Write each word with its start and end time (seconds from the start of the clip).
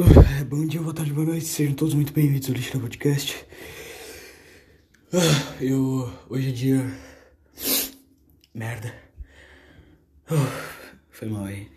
Uh, 0.00 0.44
bom 0.44 0.64
dia, 0.64 0.80
boa 0.80 0.94
tarde, 0.94 1.12
boa 1.12 1.26
noite, 1.26 1.44
sejam 1.44 1.74
todos 1.74 1.92
muito 1.92 2.12
bem-vindos 2.12 2.48
ao 2.48 2.54
Lixo 2.54 2.78
Podcast. 2.78 3.44
Uh, 5.12 5.60
eu. 5.60 6.08
Hoje 6.28 6.50
é 6.50 6.52
dia. 6.52 6.86
Merda. 8.54 8.94
Uh, 10.30 10.36
foi 11.10 11.26
mal 11.26 11.46
aí. 11.46 11.68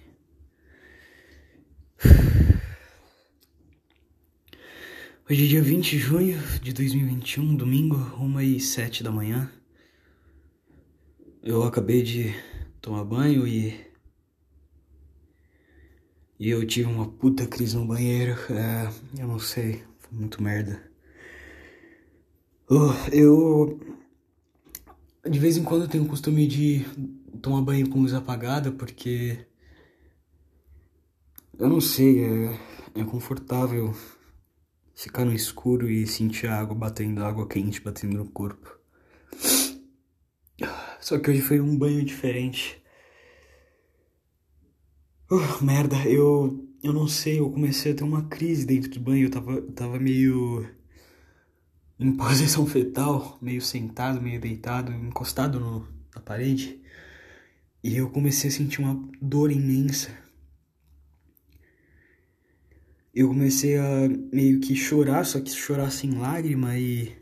Hoje 5.28 5.46
é 5.46 5.48
dia 5.48 5.64
20 5.64 5.90
de 5.90 5.98
junho 5.98 6.40
de 6.62 6.74
2021, 6.74 7.56
domingo, 7.56 7.96
1 8.20 8.42
e 8.42 8.60
7 8.60 9.02
da 9.04 9.12
manhã. 9.12 9.52
Eu 11.42 11.64
acabei 11.64 12.04
de 12.04 12.36
tomar 12.80 13.04
banho 13.04 13.48
e 13.48 13.91
e 16.42 16.50
eu 16.50 16.66
tive 16.66 16.90
uma 16.90 17.08
puta 17.08 17.46
crise 17.46 17.78
no 17.78 17.86
banheiro. 17.86 18.36
É, 18.50 18.92
eu 19.22 19.28
não 19.28 19.38
sei. 19.38 19.84
Foi 20.00 20.18
muito 20.18 20.42
merda. 20.42 20.82
Uh, 22.68 22.92
eu. 23.12 23.80
De 25.30 25.38
vez 25.38 25.56
em 25.56 25.64
quando 25.64 25.84
eu 25.84 25.88
tenho 25.88 26.04
o 26.04 26.08
costume 26.08 26.48
de 26.48 26.84
tomar 27.44 27.62
banho 27.62 27.88
com 27.88 28.02
luz 28.02 28.16
apagada 28.16 28.72
porque. 28.72 29.46
Eu 31.60 31.70
não 31.70 31.80
sei, 31.80 32.24
é, 32.24 32.60
é 32.96 33.04
confortável 33.04 33.94
ficar 34.96 35.24
no 35.24 35.34
escuro 35.34 35.92
e 35.92 36.08
sentir 36.08 36.48
a 36.48 36.60
água 36.60 36.74
batendo, 36.76 37.24
a 37.24 37.28
água 37.28 37.48
quente 37.48 37.80
batendo 37.80 38.18
no 38.18 38.26
corpo. 38.32 38.80
Só 41.00 41.20
que 41.20 41.30
hoje 41.30 41.42
foi 41.42 41.62
um 41.62 41.78
banho 41.78 42.04
diferente. 42.04 42.81
Uh, 45.32 45.64
merda, 45.64 45.96
eu. 46.06 46.68
Eu 46.84 46.92
não 46.92 47.08
sei, 47.08 47.40
eu 47.40 47.50
comecei 47.52 47.92
a 47.94 47.96
ter 47.96 48.04
uma 48.04 48.24
crise 48.28 48.66
dentro 48.66 48.90
do 48.92 49.00
banho. 49.00 49.28
Eu 49.28 49.32
tava, 49.32 49.62
tava 49.62 49.98
meio. 50.00 50.68
em 52.00 52.12
posição 52.18 52.66
fetal, 52.66 53.38
meio 53.42 53.62
sentado, 53.62 54.22
meio 54.22 54.42
deitado, 54.42 54.92
encostado 54.92 55.60
no, 55.60 55.88
na 56.14 56.22
parede. 56.22 56.82
E 57.84 57.96
eu 57.96 58.10
comecei 58.10 58.50
a 58.50 58.54
sentir 58.54 58.82
uma 58.82 58.96
dor 59.22 59.52
imensa. 59.52 60.12
Eu 63.14 63.30
comecei 63.30 63.78
a 63.78 64.10
meio 64.34 64.60
que 64.60 64.76
chorar, 64.76 65.26
só 65.26 65.40
que 65.40 65.52
chorar 65.52 65.92
sem 65.92 66.12
lágrima 66.12 66.78
e. 66.78 67.16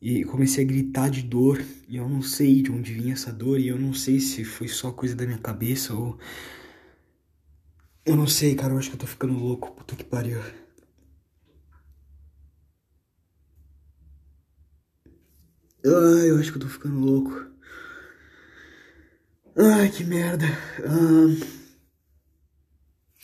E 0.00 0.24
comecei 0.24 0.64
a 0.64 0.66
gritar 0.66 1.10
de 1.10 1.22
dor. 1.22 1.62
E 1.88 1.96
eu 1.96 2.08
não 2.08 2.22
sei 2.22 2.62
de 2.62 2.70
onde 2.72 2.94
vinha 2.94 3.12
essa 3.14 3.32
dor. 3.32 3.60
E 3.60 3.68
eu 3.68 3.78
não 3.78 3.92
sei 3.92 4.20
se 4.20 4.44
foi 4.44 4.68
só 4.68 4.92
coisa 4.92 5.14
da 5.14 5.26
minha 5.26 5.38
cabeça 5.38 5.92
ou 5.94 6.18
eu 8.08 8.16
não 8.16 8.26
sei, 8.26 8.54
cara, 8.56 8.72
eu 8.74 8.78
acho 8.78 8.88
que 8.90 8.96
eu 8.96 9.00
tô 9.00 9.06
ficando 9.06 9.34
louco, 9.34 9.70
puta 9.72 9.94
que 9.94 10.04
pariu. 10.04 10.40
Ai, 15.84 16.30
eu 16.30 16.38
acho 16.38 16.52
que 16.52 16.58
eu 16.58 16.62
tô 16.62 16.68
ficando 16.68 16.98
louco. 17.00 17.48
Ai, 19.56 19.90
que 19.90 20.04
merda. 20.04 20.46
Ah, 20.84 21.58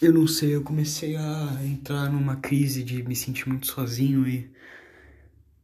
eu 0.00 0.12
não 0.12 0.24
sei, 0.28 0.54
eu 0.54 0.62
comecei 0.62 1.16
a 1.16 1.58
entrar 1.64 2.08
numa 2.08 2.36
crise 2.36 2.84
de 2.84 3.02
me 3.02 3.16
sentir 3.16 3.48
muito 3.48 3.66
sozinho 3.66 4.24
e. 4.28 4.52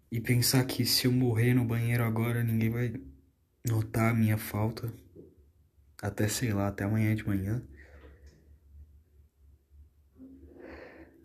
E 0.09 0.21
pensar 0.21 0.65
que 0.67 0.87
se 0.87 1.07
eu 1.09 1.13
morrer 1.13 1.53
no 1.53 1.65
banheiro 1.65 2.05
agora, 2.05 2.45
ninguém 2.45 2.71
vai 2.71 2.93
notar 3.67 4.11
a 4.13 4.15
minha 4.15 4.39
falta. 4.39 4.93
Até, 6.03 6.29
sei 6.29 6.53
lá, 6.53 6.69
até 6.69 6.85
amanhã 6.85 7.15
de 7.15 7.27
manhã. 7.27 7.63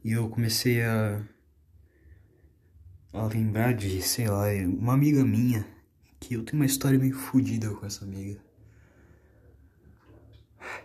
E 0.05 0.11
eu 0.11 0.29
comecei 0.29 0.83
a, 0.83 1.19
a 3.11 3.25
lembrar 3.25 3.73
de, 3.73 4.03
sei 4.03 4.29
lá, 4.29 4.43
uma 4.63 4.93
amiga 4.93 5.25
minha, 5.25 5.65
que 6.19 6.35
eu 6.35 6.43
tenho 6.45 6.61
uma 6.61 6.67
história 6.67 6.99
meio 6.99 7.15
fodida 7.15 7.71
com 7.71 7.83
essa 7.87 8.05
amiga. 8.05 8.39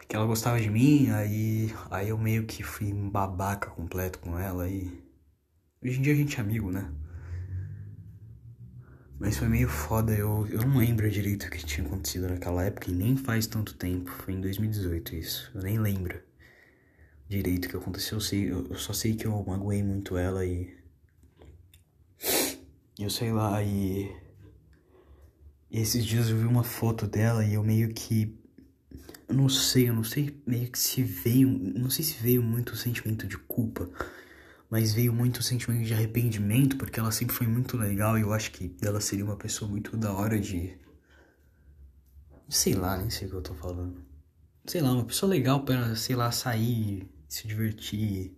Que 0.08 0.16
ela 0.16 0.24
gostava 0.24 0.58
de 0.58 0.70
mim, 0.70 1.10
aí, 1.10 1.70
aí 1.90 2.08
eu 2.08 2.16
meio 2.16 2.46
que 2.46 2.62
fui 2.62 2.94
um 2.94 3.10
babaca 3.10 3.68
completo 3.68 4.18
com 4.20 4.38
ela 4.38 4.66
e. 4.66 4.90
Hoje 5.84 5.98
em 5.98 6.02
dia 6.02 6.14
a 6.14 6.16
gente 6.16 6.38
é 6.38 6.40
amigo, 6.40 6.70
né? 6.70 6.90
Mas 9.18 9.36
foi 9.36 9.48
meio 9.48 9.68
foda, 9.68 10.14
eu, 10.14 10.46
eu 10.46 10.62
não 10.62 10.78
lembro 10.78 11.10
direito 11.10 11.44
o 11.44 11.50
que 11.50 11.58
tinha 11.66 11.86
acontecido 11.86 12.26
naquela 12.26 12.64
época 12.64 12.90
e 12.90 12.94
nem 12.94 13.18
faz 13.18 13.46
tanto 13.46 13.74
tempo, 13.74 14.10
foi 14.10 14.32
em 14.32 14.40
2018 14.40 15.14
isso, 15.14 15.50
eu 15.54 15.62
nem 15.62 15.78
lembro 15.78 16.29
direito 17.30 17.66
o 17.66 17.68
que 17.68 17.76
aconteceu. 17.76 18.18
Eu, 18.18 18.20
sei, 18.20 18.50
eu 18.50 18.74
só 18.76 18.92
sei 18.92 19.14
que 19.14 19.26
eu 19.26 19.44
magoei 19.46 19.82
muito 19.82 20.18
ela 20.18 20.44
e. 20.44 20.76
Eu 22.98 23.08
sei 23.08 23.32
lá, 23.32 23.62
e. 23.62 24.10
Esses 25.70 26.04
dias 26.04 26.28
eu 26.28 26.36
vi 26.36 26.44
uma 26.44 26.64
foto 26.64 27.06
dela 27.06 27.44
e 27.44 27.54
eu 27.54 27.62
meio 27.62 27.94
que. 27.94 28.36
Eu 29.28 29.34
não 29.36 29.48
sei, 29.48 29.88
eu 29.88 29.94
não 29.94 30.02
sei 30.02 30.42
meio 30.44 30.68
que 30.70 30.78
se 30.78 31.02
veio. 31.04 31.48
Não 31.48 31.88
sei 31.88 32.04
se 32.04 32.20
veio 32.20 32.42
muito 32.42 32.72
o 32.72 32.76
sentimento 32.76 33.28
de 33.28 33.38
culpa, 33.38 33.88
mas 34.68 34.92
veio 34.92 35.12
muito 35.12 35.38
o 35.38 35.42
sentimento 35.42 35.86
de 35.86 35.94
arrependimento, 35.94 36.76
porque 36.76 36.98
ela 36.98 37.12
sempre 37.12 37.36
foi 37.36 37.46
muito 37.46 37.76
legal 37.76 38.18
e 38.18 38.22
eu 38.22 38.32
acho 38.32 38.50
que 38.50 38.74
ela 38.82 39.00
seria 39.00 39.24
uma 39.24 39.36
pessoa 39.36 39.70
muito 39.70 39.96
da 39.96 40.12
hora 40.12 40.38
de. 40.38 40.76
Sei 42.48 42.74
lá, 42.74 42.98
nem 42.98 43.08
sei 43.08 43.28
o 43.28 43.30
que 43.30 43.36
eu 43.36 43.42
tô 43.42 43.54
falando. 43.54 44.04
Sei 44.66 44.80
lá, 44.80 44.92
uma 44.92 45.04
pessoa 45.04 45.30
legal 45.30 45.64
para, 45.64 45.94
sei 45.94 46.16
lá, 46.16 46.32
sair 46.32 47.08
se 47.34 47.46
divertir. 47.46 48.32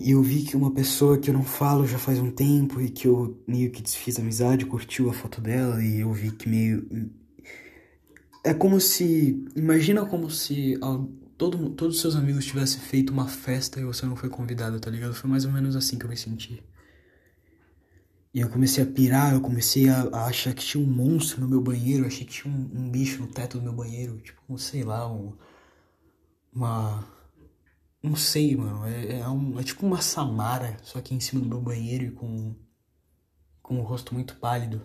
E 0.00 0.10
eu 0.10 0.22
vi 0.22 0.42
que 0.42 0.56
uma 0.56 0.72
pessoa 0.72 1.18
que 1.18 1.30
eu 1.30 1.34
não 1.34 1.44
falo 1.44 1.86
já 1.86 1.98
faz 1.98 2.18
um 2.18 2.30
tempo 2.30 2.80
e 2.80 2.90
que 2.90 3.06
eu 3.06 3.40
meio 3.46 3.70
que 3.70 3.82
desfiz 3.82 4.18
amizade, 4.18 4.66
curtiu 4.66 5.08
a 5.10 5.12
foto 5.12 5.40
dela 5.40 5.82
e 5.82 6.00
eu 6.00 6.12
vi 6.12 6.30
que 6.30 6.48
meio. 6.48 7.10
É 8.44 8.52
como 8.52 8.80
se. 8.80 9.44
Imagina 9.54 10.04
como 10.04 10.28
se 10.30 10.78
todo, 11.38 11.70
todos 11.70 11.96
os 11.96 12.00
seus 12.00 12.16
amigos 12.16 12.46
tivessem 12.46 12.80
feito 12.80 13.12
uma 13.12 13.28
festa 13.28 13.80
e 13.80 13.84
você 13.84 14.06
não 14.06 14.16
foi 14.16 14.28
convidado, 14.28 14.80
tá 14.80 14.90
ligado? 14.90 15.14
Foi 15.14 15.30
mais 15.30 15.44
ou 15.44 15.52
menos 15.52 15.76
assim 15.76 15.98
que 15.98 16.04
eu 16.04 16.10
me 16.10 16.16
senti. 16.16 16.62
E 18.34 18.40
eu 18.40 18.48
comecei 18.48 18.82
a 18.82 18.86
pirar, 18.86 19.34
eu 19.34 19.40
comecei 19.40 19.88
a, 19.88 20.02
a 20.12 20.26
achar 20.26 20.54
que 20.54 20.64
tinha 20.64 20.82
um 20.82 20.86
monstro 20.86 21.40
no 21.40 21.48
meu 21.48 21.60
banheiro, 21.60 22.06
achei 22.06 22.24
que 22.26 22.32
tinha 22.32 22.52
um, 22.52 22.70
um 22.74 22.90
bicho 22.90 23.20
no 23.20 23.26
teto 23.26 23.58
do 23.58 23.62
meu 23.62 23.72
banheiro, 23.74 24.18
tipo, 24.18 24.58
sei 24.58 24.82
lá, 24.82 25.06
um 25.06 25.32
uma. 26.52 27.06
Não 28.02 28.16
sei, 28.16 28.56
mano. 28.56 28.84
É, 28.86 29.20
é, 29.20 29.28
um, 29.28 29.58
é 29.58 29.62
tipo 29.62 29.86
uma 29.86 30.02
Samara, 30.02 30.76
só 30.82 31.00
que 31.00 31.14
em 31.14 31.20
cima 31.20 31.40
do 31.40 31.48
meu 31.48 31.60
banheiro 31.60 32.04
e 32.04 32.10
com. 32.10 32.54
com 33.62 33.78
o 33.78 33.82
rosto 33.82 34.14
muito 34.14 34.36
pálido. 34.36 34.82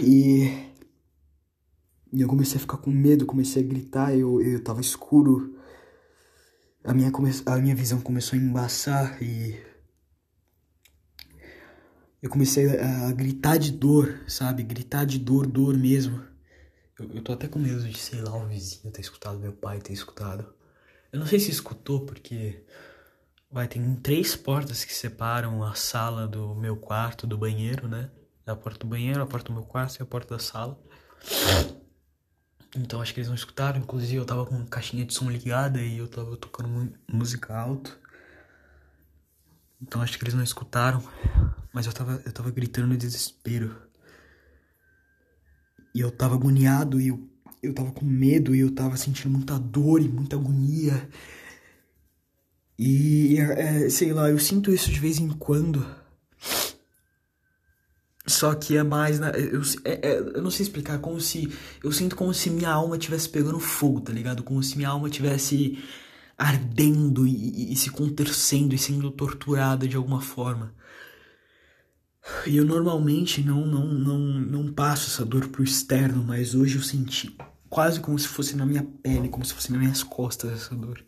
E. 0.00 0.70
E 2.12 2.20
eu 2.20 2.28
comecei 2.28 2.58
a 2.58 2.60
ficar 2.60 2.76
com 2.76 2.90
medo, 2.90 3.24
comecei 3.24 3.64
a 3.64 3.66
gritar, 3.66 4.14
eu, 4.14 4.40
eu 4.42 4.62
tava 4.62 4.82
escuro. 4.82 5.58
A 6.84 6.92
minha, 6.92 7.10
come, 7.10 7.30
a 7.46 7.56
minha 7.56 7.74
visão 7.74 8.00
começou 8.00 8.38
a 8.38 8.42
embaçar 8.42 9.22
e. 9.22 9.58
Eu 12.22 12.30
comecei 12.30 12.78
a, 12.78 13.08
a 13.08 13.12
gritar 13.12 13.56
de 13.56 13.72
dor, 13.72 14.20
sabe? 14.28 14.62
Gritar 14.62 15.04
de 15.06 15.18
dor, 15.18 15.46
dor 15.46 15.76
mesmo. 15.76 16.31
Eu, 16.98 17.10
eu 17.14 17.22
tô 17.22 17.32
até 17.32 17.48
com 17.48 17.58
medo 17.58 17.80
de, 17.80 17.98
sei 17.98 18.20
lá, 18.20 18.34
o 18.36 18.46
vizinho 18.46 18.92
ter 18.92 19.00
escutado, 19.00 19.38
meu 19.38 19.52
pai 19.52 19.80
ter 19.80 19.92
escutado. 19.92 20.54
Eu 21.12 21.20
não 21.20 21.26
sei 21.26 21.38
se 21.38 21.50
escutou, 21.50 22.04
porque. 22.06 22.64
Vai, 23.50 23.68
tem 23.68 23.94
três 23.96 24.34
portas 24.34 24.82
que 24.82 24.94
separam 24.94 25.62
a 25.62 25.74
sala 25.74 26.26
do 26.26 26.54
meu 26.54 26.74
quarto 26.76 27.26
do 27.26 27.36
banheiro, 27.36 27.86
né? 27.86 28.10
A 28.46 28.56
porta 28.56 28.80
do 28.80 28.86
banheiro, 28.86 29.22
a 29.22 29.26
porta 29.26 29.48
do 29.48 29.54
meu 29.54 29.64
quarto 29.64 29.98
e 30.00 30.02
a 30.02 30.06
porta 30.06 30.34
da 30.34 30.38
sala. 30.38 30.80
Então 32.74 33.02
acho 33.02 33.12
que 33.12 33.20
eles 33.20 33.28
não 33.28 33.34
escutaram. 33.34 33.78
Inclusive 33.78 34.16
eu 34.16 34.24
tava 34.24 34.46
com 34.46 34.64
caixinha 34.66 35.04
de 35.04 35.12
som 35.12 35.30
ligada 35.30 35.80
e 35.80 35.98
eu 35.98 36.08
tava 36.08 36.36
tocando 36.36 36.92
música 37.06 37.54
alto. 37.54 37.98
Então 39.80 40.00
acho 40.00 40.16
que 40.16 40.24
eles 40.24 40.34
não 40.34 40.42
escutaram. 40.42 41.02
Mas 41.72 41.86
eu 41.86 41.92
tava, 41.92 42.22
eu 42.24 42.32
tava 42.32 42.50
gritando 42.50 42.88
no 42.88 42.96
desespero. 42.96 43.91
E 45.94 46.00
eu 46.00 46.10
tava 46.10 46.34
agoniado 46.34 47.00
e 47.00 47.08
eu, 47.08 47.28
eu 47.62 47.74
tava 47.74 47.92
com 47.92 48.04
medo 48.04 48.54
e 48.54 48.60
eu 48.60 48.70
tava 48.70 48.96
sentindo 48.96 49.30
muita 49.30 49.58
dor 49.58 50.00
e 50.00 50.08
muita 50.08 50.36
agonia. 50.36 51.08
E, 52.78 53.38
é, 53.38 53.88
sei 53.90 54.12
lá, 54.12 54.30
eu 54.30 54.38
sinto 54.38 54.72
isso 54.72 54.90
de 54.90 54.98
vez 54.98 55.18
em 55.18 55.28
quando. 55.28 55.86
Só 58.26 58.54
que 58.54 58.76
é 58.76 58.82
mais. 58.82 59.20
Eu, 59.20 59.62
é, 59.84 60.08
é, 60.08 60.18
eu 60.18 60.42
não 60.42 60.50
sei 60.50 60.64
explicar, 60.64 60.98
como 60.98 61.20
se. 61.20 61.52
Eu 61.82 61.92
sinto 61.92 62.16
como 62.16 62.32
se 62.32 62.50
minha 62.50 62.70
alma 62.70 62.96
estivesse 62.96 63.28
pegando 63.28 63.58
fogo, 63.60 64.00
tá 64.00 64.12
ligado? 64.12 64.42
Como 64.42 64.62
se 64.62 64.76
minha 64.76 64.88
alma 64.88 65.08
estivesse 65.08 65.78
ardendo 66.38 67.26
e, 67.26 67.32
e, 67.32 67.72
e 67.72 67.76
se 67.76 67.90
contorcendo 67.90 68.74
e 68.74 68.78
sendo 68.78 69.10
torturada 69.10 69.86
de 69.86 69.96
alguma 69.96 70.20
forma. 70.20 70.74
E 72.46 72.56
eu 72.56 72.64
normalmente 72.64 73.42
não, 73.42 73.66
não, 73.66 73.86
não, 73.86 74.18
não 74.18 74.72
passo 74.72 75.10
essa 75.10 75.24
dor 75.24 75.48
pro 75.48 75.64
externo, 75.64 76.22
mas 76.22 76.54
hoje 76.54 76.76
eu 76.76 76.82
senti 76.82 77.36
quase 77.68 78.00
como 78.00 78.18
se 78.18 78.28
fosse 78.28 78.54
na 78.54 78.66
minha 78.66 78.82
pele, 79.02 79.28
como 79.28 79.44
se 79.44 79.54
fosse 79.54 79.72
nas 79.72 79.80
minhas 79.80 80.02
costas 80.02 80.52
essa 80.52 80.74
dor. 80.74 81.04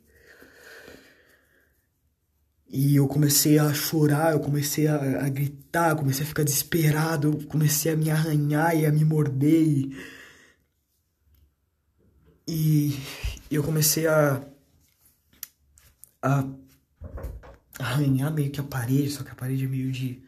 E 2.77 2.97
eu 2.97 3.07
comecei 3.07 3.57
a 3.59 3.73
chorar, 3.73 4.33
eu 4.33 4.41
comecei 4.41 4.89
a, 4.89 5.27
a 5.27 5.29
gritar, 5.29 5.95
comecei 5.95 6.25
a 6.25 6.27
ficar 6.27 6.43
desesperado, 6.43 7.29
eu 7.29 7.47
comecei 7.47 7.93
a 7.93 7.97
me 7.97 8.11
arranhar 8.11 8.75
e 8.77 8.85
a 8.85 8.91
me 8.91 9.05
morder. 9.05 9.93
E, 12.49 12.99
e 13.49 13.55
eu 13.55 13.63
comecei 13.63 14.09
a, 14.09 14.43
a 16.21 16.49
arranhar 17.79 18.33
meio 18.33 18.51
que 18.51 18.59
a 18.59 18.65
parede, 18.65 19.11
só 19.11 19.23
que 19.23 19.31
a 19.31 19.37
parede 19.37 19.67
é 19.67 19.69
meio 19.69 19.93
de. 19.93 20.24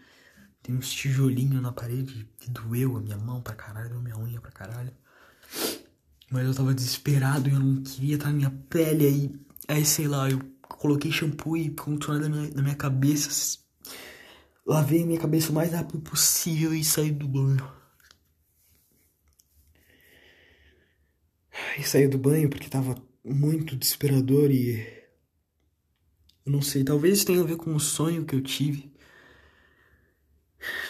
Tem 0.66 0.74
uns 0.74 0.92
tijolinhos 0.92 1.62
na 1.62 1.70
parede 1.70 2.28
que 2.40 2.50
doeu 2.50 2.96
a 2.96 3.00
minha 3.00 3.16
mão 3.16 3.40
pra 3.40 3.54
caralho, 3.54 3.88
doeu 3.88 4.02
minha 4.02 4.18
unha 4.18 4.40
pra 4.40 4.50
caralho. 4.50 4.92
Mas 6.28 6.44
eu 6.44 6.52
tava 6.52 6.74
desesperado 6.74 7.48
e 7.48 7.52
eu 7.52 7.60
não 7.60 7.84
queria 7.84 8.16
estar 8.16 8.30
na 8.30 8.32
minha 8.32 8.50
pele. 8.68 9.06
Aí, 9.06 9.40
aí 9.68 9.84
sei 9.84 10.08
lá, 10.08 10.28
eu 10.28 10.40
coloquei 10.62 11.12
shampoo 11.12 11.56
e 11.56 11.70
contorno 11.70 12.22
na 12.22 12.28
minha, 12.28 12.50
na 12.52 12.62
minha 12.62 12.74
cabeça. 12.74 13.60
Lavei 14.66 15.04
a 15.04 15.06
minha 15.06 15.20
cabeça 15.20 15.52
o 15.52 15.54
mais 15.54 15.72
rápido 15.72 16.00
possível 16.00 16.74
e 16.74 16.82
saí 16.82 17.12
do 17.12 17.28
banho. 17.28 17.72
E 21.78 21.84
saí 21.84 22.08
do 22.08 22.18
banho 22.18 22.50
porque 22.50 22.68
tava 22.68 23.00
muito 23.24 23.76
desesperador 23.76 24.50
e. 24.50 24.80
Eu 26.44 26.50
não 26.50 26.60
sei, 26.60 26.82
talvez 26.82 27.22
tenha 27.22 27.40
a 27.40 27.46
ver 27.46 27.56
com 27.56 27.72
o 27.72 27.78
sonho 27.78 28.24
que 28.24 28.34
eu 28.34 28.42
tive. 28.42 28.95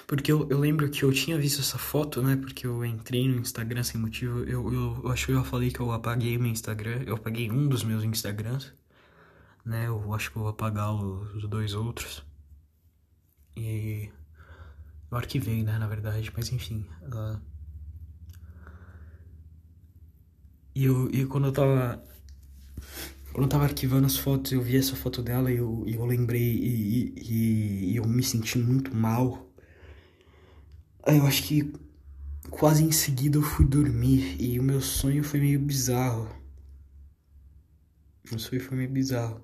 Porque 0.06 0.30
eu, 0.30 0.48
eu 0.48 0.60
lembro 0.60 0.88
que 0.88 1.02
eu 1.02 1.12
tinha 1.12 1.36
visto 1.36 1.60
essa 1.60 1.78
foto, 1.78 2.22
né? 2.22 2.36
Porque 2.36 2.64
eu 2.66 2.84
entrei 2.84 3.28
no 3.28 3.40
Instagram 3.40 3.82
sem 3.82 4.00
motivo. 4.00 4.38
Eu, 4.44 4.72
eu, 4.72 5.00
eu 5.02 5.10
acho 5.10 5.26
que 5.26 5.32
eu 5.32 5.44
falei 5.44 5.70
que 5.70 5.80
eu 5.80 5.90
apaguei 5.90 6.38
meu 6.38 6.50
Instagram. 6.50 7.02
Eu 7.04 7.16
apaguei 7.16 7.50
um 7.50 7.68
dos 7.68 7.82
meus 7.82 8.04
Instagrams. 8.04 8.72
Né? 9.64 9.88
Eu 9.88 10.14
acho 10.14 10.30
que 10.30 10.36
eu 10.36 10.42
vou 10.42 10.50
apagar 10.50 10.94
os 10.94 11.48
dois 11.48 11.74
outros. 11.74 12.24
E. 13.56 14.08
Eu 15.10 15.18
arquivei, 15.18 15.64
né? 15.64 15.76
Na 15.76 15.88
verdade, 15.88 16.32
mas 16.36 16.52
enfim. 16.52 16.86
Uh... 17.02 17.40
E 20.72 20.84
eu, 20.84 21.10
e 21.10 21.26
quando 21.26 21.48
eu 21.48 21.52
tava. 21.52 22.00
Quando 23.32 23.44
eu 23.44 23.48
tava 23.48 23.64
arquivando 23.64 24.06
as 24.06 24.16
fotos, 24.16 24.52
eu 24.52 24.62
vi 24.62 24.76
essa 24.76 24.94
foto 24.94 25.20
dela 25.20 25.50
e 25.50 25.56
eu, 25.56 25.84
eu 25.86 26.04
lembrei 26.06 26.40
e, 26.42 27.12
e, 27.16 27.92
e 27.92 27.96
eu 27.96 28.06
me 28.06 28.22
senti 28.22 28.58
muito 28.58 28.94
mal 28.94 29.45
eu 31.06 31.26
acho 31.26 31.42
que 31.44 31.72
quase 32.50 32.84
em 32.84 32.92
seguida 32.92 33.38
eu 33.38 33.42
fui 33.42 33.64
dormir 33.64 34.36
e 34.40 34.58
o 34.58 34.62
meu 34.62 34.80
sonho 34.80 35.22
foi 35.22 35.40
meio 35.40 35.60
bizarro. 35.60 36.28
O 38.32 38.38
sonho 38.38 38.60
foi 38.60 38.76
meio 38.76 38.90
bizarro. 38.90 39.40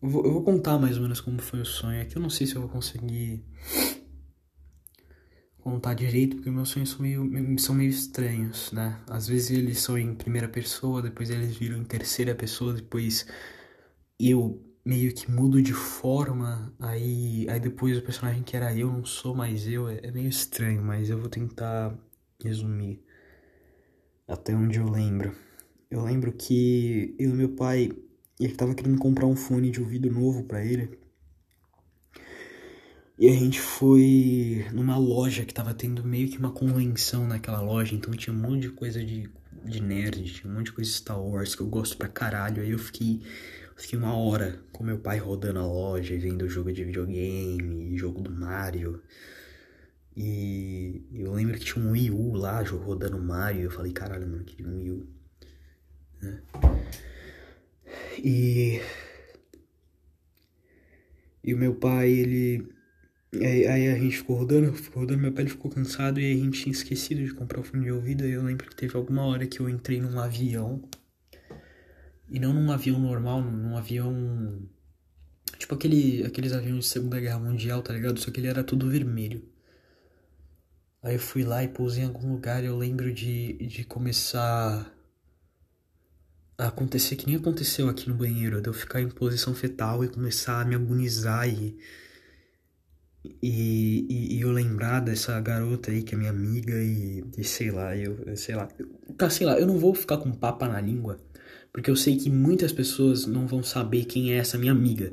Eu 0.00 0.08
vou, 0.08 0.24
eu 0.24 0.32
vou 0.32 0.44
contar 0.44 0.78
mais 0.78 0.96
ou 0.96 1.02
menos 1.02 1.20
como 1.20 1.40
foi 1.40 1.60
o 1.60 1.66
sonho. 1.66 2.00
Aqui 2.00 2.16
eu 2.16 2.22
não 2.22 2.30
sei 2.30 2.46
se 2.46 2.54
eu 2.56 2.62
vou 2.62 2.70
conseguir 2.70 3.44
contar 5.58 5.94
direito, 5.94 6.36
porque 6.36 6.50
meus 6.50 6.68
sonhos 6.68 6.90
são 6.90 7.00
meio, 7.00 7.58
são 7.58 7.74
meio 7.74 7.88
estranhos, 7.88 8.70
né? 8.70 9.00
Às 9.08 9.26
vezes 9.28 9.50
eles 9.50 9.80
são 9.80 9.96
em 9.96 10.14
primeira 10.14 10.46
pessoa, 10.46 11.00
depois 11.00 11.30
eles 11.30 11.56
viram 11.56 11.78
em 11.78 11.84
terceira 11.84 12.34
pessoa, 12.34 12.74
depois 12.74 13.26
eu 14.20 14.62
meio 14.84 15.14
que 15.14 15.30
mudo 15.30 15.62
de 15.62 15.72
forma, 15.72 16.72
aí, 16.78 17.46
aí 17.48 17.58
depois 17.58 17.96
o 17.96 18.02
personagem 18.02 18.42
que 18.42 18.56
era 18.56 18.76
eu 18.76 18.92
não 18.92 19.04
sou 19.04 19.34
mais 19.34 19.66
eu, 19.66 19.88
é, 19.88 20.00
é 20.02 20.10
meio 20.10 20.28
estranho, 20.28 20.82
mas 20.82 21.08
eu 21.08 21.18
vou 21.18 21.28
tentar 21.28 21.96
resumir 22.42 23.02
até 24.28 24.54
onde 24.54 24.78
eu 24.78 24.88
lembro. 24.88 25.34
Eu 25.90 26.02
lembro 26.02 26.32
que 26.32 27.14
eu 27.18 27.30
e 27.30 27.32
meu 27.32 27.50
pai, 27.50 27.90
ele 28.38 28.54
tava 28.54 28.74
querendo 28.74 28.98
comprar 28.98 29.26
um 29.26 29.36
fone 29.36 29.70
de 29.70 29.80
ouvido 29.80 30.10
novo 30.10 30.44
para 30.44 30.64
ele. 30.64 30.98
E 33.18 33.28
a 33.28 33.32
gente 33.32 33.60
foi 33.60 34.66
numa 34.72 34.96
loja 34.98 35.44
que 35.44 35.54
tava 35.54 35.72
tendo 35.72 36.04
meio 36.04 36.28
que 36.28 36.36
uma 36.36 36.50
convenção 36.50 37.26
naquela 37.28 37.60
loja, 37.60 37.94
então 37.94 38.12
tinha 38.12 38.34
um 38.34 38.38
monte 38.40 38.62
de 38.62 38.70
coisa 38.70 39.04
de, 39.04 39.30
de 39.64 39.80
nerd, 39.80 40.24
tinha 40.24 40.52
um 40.52 40.56
monte 40.56 40.66
de 40.66 40.72
coisa 40.72 40.90
Star 40.90 41.22
Wars 41.22 41.54
que 41.54 41.62
eu 41.62 41.68
gosto 41.68 41.96
pra 41.96 42.08
caralho. 42.08 42.60
Aí 42.60 42.70
eu 42.70 42.78
fiquei 42.78 43.22
Fiquei 43.76 43.98
uma 43.98 44.16
hora 44.16 44.60
com 44.72 44.84
meu 44.84 44.98
pai 44.98 45.18
rodando 45.18 45.58
a 45.58 45.66
loja 45.66 46.16
vendo 46.16 46.48
jogo 46.48 46.72
de 46.72 46.84
videogame, 46.84 47.96
jogo 47.96 48.20
do 48.22 48.30
Mario. 48.30 49.02
E 50.16 51.02
eu 51.12 51.32
lembro 51.32 51.58
que 51.58 51.64
tinha 51.64 51.84
um 51.84 51.90
Wii 51.90 52.10
U 52.10 52.34
lá 52.34 52.62
rodando 52.62 53.18
Mario. 53.18 53.62
Eu 53.62 53.70
falei, 53.70 53.92
caralho, 53.92 54.28
mano, 54.28 54.44
queria 54.44 54.66
um 54.66 54.76
Wii 54.76 54.90
U. 54.90 55.06
Né? 56.22 56.42
E. 58.18 58.80
E 61.42 61.52
o 61.52 61.58
meu 61.58 61.74
pai, 61.74 62.10
ele. 62.10 62.68
Aí, 63.34 63.66
aí, 63.66 63.88
a 63.88 63.98
gente 63.98 64.18
ficou 64.18 64.36
rodando, 64.36 64.72
ficou 64.72 65.02
rodando, 65.02 65.20
meu 65.20 65.32
pai 65.32 65.46
ficou 65.46 65.68
cansado 65.68 66.20
e 66.20 66.32
a 66.32 66.36
gente 66.36 66.62
tinha 66.62 66.72
esquecido 66.72 67.24
de 67.24 67.34
comprar 67.34 67.60
o 67.60 67.64
fone 67.64 67.84
de 67.84 67.90
ouvido. 67.90 68.24
E 68.24 68.32
eu 68.32 68.44
lembro 68.44 68.68
que 68.68 68.76
teve 68.76 68.96
alguma 68.96 69.26
hora 69.26 69.46
que 69.46 69.58
eu 69.58 69.68
entrei 69.68 70.00
num 70.00 70.18
avião 70.20 70.80
e 72.28 72.40
não 72.40 72.52
num 72.52 72.70
avião 72.70 72.98
normal, 72.98 73.42
num 73.42 73.76
avião. 73.76 74.62
Tipo 75.58 75.74
aquele, 75.74 76.24
aqueles 76.24 76.52
aviões 76.52 76.84
de 76.84 76.90
Segunda 76.90 77.20
Guerra 77.20 77.38
Mundial, 77.38 77.82
tá 77.82 77.92
ligado? 77.92 78.18
Só 78.18 78.30
que 78.30 78.40
ele 78.40 78.48
era 78.48 78.64
tudo 78.64 78.90
vermelho. 78.90 79.42
Aí 81.02 81.14
eu 81.14 81.20
fui 81.20 81.44
lá 81.44 81.62
e 81.62 81.68
pousei 81.68 82.02
em 82.02 82.06
algum 82.06 82.32
lugar 82.32 82.64
e 82.64 82.66
eu 82.66 82.76
lembro 82.76 83.12
de, 83.12 83.52
de 83.66 83.84
começar 83.84 84.90
a 86.56 86.68
acontecer 86.68 87.16
que 87.16 87.26
nem 87.26 87.36
aconteceu 87.36 87.88
aqui 87.88 88.08
no 88.08 88.14
banheiro, 88.14 88.60
de 88.62 88.68
eu 88.68 88.72
ficar 88.72 89.00
em 89.02 89.10
posição 89.10 89.54
fetal 89.54 90.02
e 90.02 90.08
começar 90.08 90.62
a 90.62 90.64
me 90.64 90.74
agonizar 90.74 91.46
e, 91.46 91.76
e, 93.42 94.36
e, 94.36 94.40
eu 94.40 94.50
lembrar 94.50 95.00
dessa 95.00 95.38
garota 95.40 95.90
aí 95.90 96.02
que 96.02 96.14
é 96.14 96.18
minha 96.18 96.30
amiga 96.30 96.72
e, 96.72 97.24
e 97.36 97.44
sei 97.44 97.70
lá, 97.70 97.94
eu, 97.96 98.36
sei 98.36 98.54
lá, 98.54 98.68
tá, 99.18 99.28
sei 99.28 99.46
lá, 99.46 99.58
eu 99.58 99.66
não 99.66 99.78
vou 99.78 99.94
ficar 99.94 100.18
com 100.18 100.32
papa 100.32 100.68
na 100.68 100.80
língua 100.80 101.20
porque 101.74 101.90
eu 101.90 101.96
sei 101.96 102.16
que 102.16 102.30
muitas 102.30 102.72
pessoas 102.72 103.26
não 103.26 103.48
vão 103.48 103.60
saber 103.60 104.04
quem 104.04 104.32
é 104.32 104.36
essa 104.36 104.56
minha 104.56 104.70
amiga. 104.70 105.12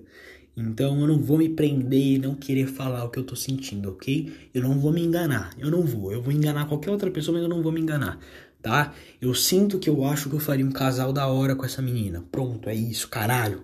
Então 0.55 1.01
eu 1.01 1.07
não 1.07 1.17
vou 1.17 1.39
me 1.39 1.49
prender 1.49 1.99
e 1.99 2.19
não 2.19 2.35
querer 2.35 2.67
falar 2.67 3.03
o 3.03 3.09
que 3.09 3.17
eu 3.17 3.23
tô 3.23 3.35
sentindo, 3.35 3.89
ok? 3.89 4.31
Eu 4.53 4.61
não 4.61 4.79
vou 4.79 4.93
me 4.93 5.01
enganar. 5.01 5.49
Eu 5.57 5.71
não 5.71 5.81
vou. 5.81 6.13
Eu 6.13 6.21
vou 6.21 6.31
enganar 6.31 6.67
qualquer 6.67 6.91
outra 6.91 7.09
pessoa, 7.09 7.33
mas 7.33 7.41
eu 7.41 7.49
não 7.49 7.63
vou 7.63 7.71
me 7.71 7.81
enganar, 7.81 8.19
tá? 8.61 8.93
Eu 9.19 9.33
sinto 9.33 9.79
que 9.79 9.89
eu 9.89 10.05
acho 10.05 10.29
que 10.29 10.35
eu 10.35 10.39
faria 10.39 10.63
um 10.63 10.71
casal 10.71 11.11
da 11.11 11.25
hora 11.25 11.55
com 11.55 11.65
essa 11.65 11.81
menina. 11.81 12.23
Pronto, 12.31 12.69
é 12.69 12.75
isso, 12.75 13.09
caralho. 13.09 13.63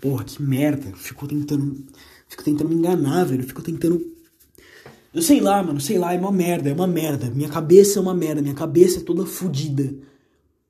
Porra, 0.00 0.22
que 0.22 0.40
merda. 0.40 0.92
Fico 0.94 1.26
tentando. 1.26 1.86
Fico 2.28 2.44
tentando 2.44 2.68
me 2.68 2.76
enganar, 2.76 3.24
velho. 3.24 3.42
Fico 3.42 3.62
tentando. 3.62 4.00
Eu 5.12 5.22
sei 5.22 5.40
lá, 5.40 5.60
mano, 5.60 5.80
sei 5.80 5.98
lá, 5.98 6.14
é 6.14 6.18
uma 6.18 6.30
merda, 6.30 6.70
é 6.70 6.72
uma 6.72 6.86
merda. 6.86 7.28
Minha 7.30 7.48
cabeça 7.48 7.98
é 7.98 8.02
uma 8.02 8.14
merda, 8.14 8.40
minha 8.40 8.54
cabeça 8.54 9.00
é 9.00 9.02
toda 9.02 9.26
fodida. 9.26 9.92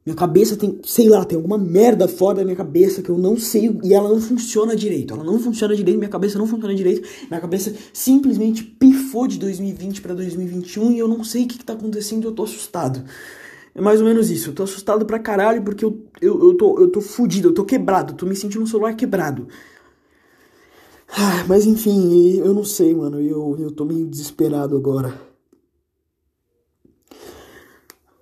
Minha 0.08 0.16
cabeça 0.16 0.56
tem, 0.56 0.80
sei 0.84 1.06
lá, 1.06 1.22
tem 1.22 1.36
alguma 1.36 1.58
merda 1.58 2.08
fora 2.08 2.36
da 2.36 2.42
minha 2.42 2.56
cabeça 2.56 3.02
que 3.02 3.10
eu 3.10 3.18
não 3.18 3.36
sei 3.36 3.78
e 3.84 3.92
ela 3.92 4.08
não 4.08 4.18
funciona 4.18 4.74
direito. 4.74 5.12
Ela 5.12 5.22
não 5.22 5.38
funciona 5.38 5.76
direito, 5.76 5.98
minha 5.98 6.08
cabeça 6.08 6.38
não 6.38 6.46
funciona 6.46 6.74
direito. 6.74 7.06
Minha 7.28 7.38
cabeça 7.38 7.74
simplesmente 7.92 8.62
pifou 8.64 9.28
de 9.28 9.38
2020 9.38 10.00
para 10.00 10.14
2021 10.14 10.92
e 10.92 10.98
eu 10.98 11.06
não 11.06 11.22
sei 11.22 11.44
o 11.44 11.46
que, 11.46 11.58
que 11.58 11.64
tá 11.64 11.74
acontecendo 11.74 12.26
eu 12.26 12.32
tô 12.32 12.44
assustado. 12.44 13.04
É 13.74 13.82
mais 13.82 14.00
ou 14.00 14.06
menos 14.06 14.30
isso. 14.30 14.48
Eu 14.48 14.54
tô 14.54 14.62
assustado 14.62 15.04
pra 15.04 15.18
caralho 15.18 15.60
porque 15.62 15.84
eu, 15.84 16.02
eu, 16.22 16.42
eu, 16.42 16.54
tô, 16.54 16.80
eu 16.80 16.88
tô 16.88 17.02
fudido, 17.02 17.48
eu 17.48 17.52
tô 17.52 17.66
quebrado, 17.66 18.14
eu 18.14 18.16
tô 18.16 18.24
me 18.24 18.34
sentindo 18.34 18.62
um 18.62 18.66
celular 18.66 18.94
quebrado. 18.94 19.46
Ah, 21.06 21.44
mas 21.46 21.66
enfim, 21.66 22.38
eu 22.38 22.54
não 22.54 22.64
sei, 22.64 22.94
mano. 22.94 23.20
Eu, 23.20 23.58
eu 23.58 23.70
tô 23.70 23.84
meio 23.84 24.06
desesperado 24.06 24.74
agora 24.74 25.27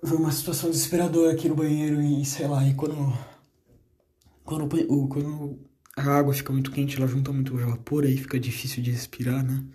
foi 0.03 0.17
uma 0.17 0.31
situação 0.31 0.69
desesperadora 0.69 1.33
aqui 1.33 1.49
no 1.49 1.55
banheiro 1.55 2.01
e 2.01 2.23
sei 2.25 2.47
lá, 2.47 2.65
e 2.67 2.73
quando 2.73 2.95
quando, 4.43 4.67
quando 5.09 5.59
a 5.97 6.03
água 6.03 6.33
fica 6.33 6.53
muito 6.53 6.71
quente, 6.71 6.95
ela 6.95 7.07
junta 7.07 7.33
muito 7.33 7.57
vapor, 7.57 8.05
aí 8.05 8.17
fica 8.17 8.39
difícil 8.39 8.81
de 8.81 8.91
respirar, 8.91 9.43
né? 9.43 9.65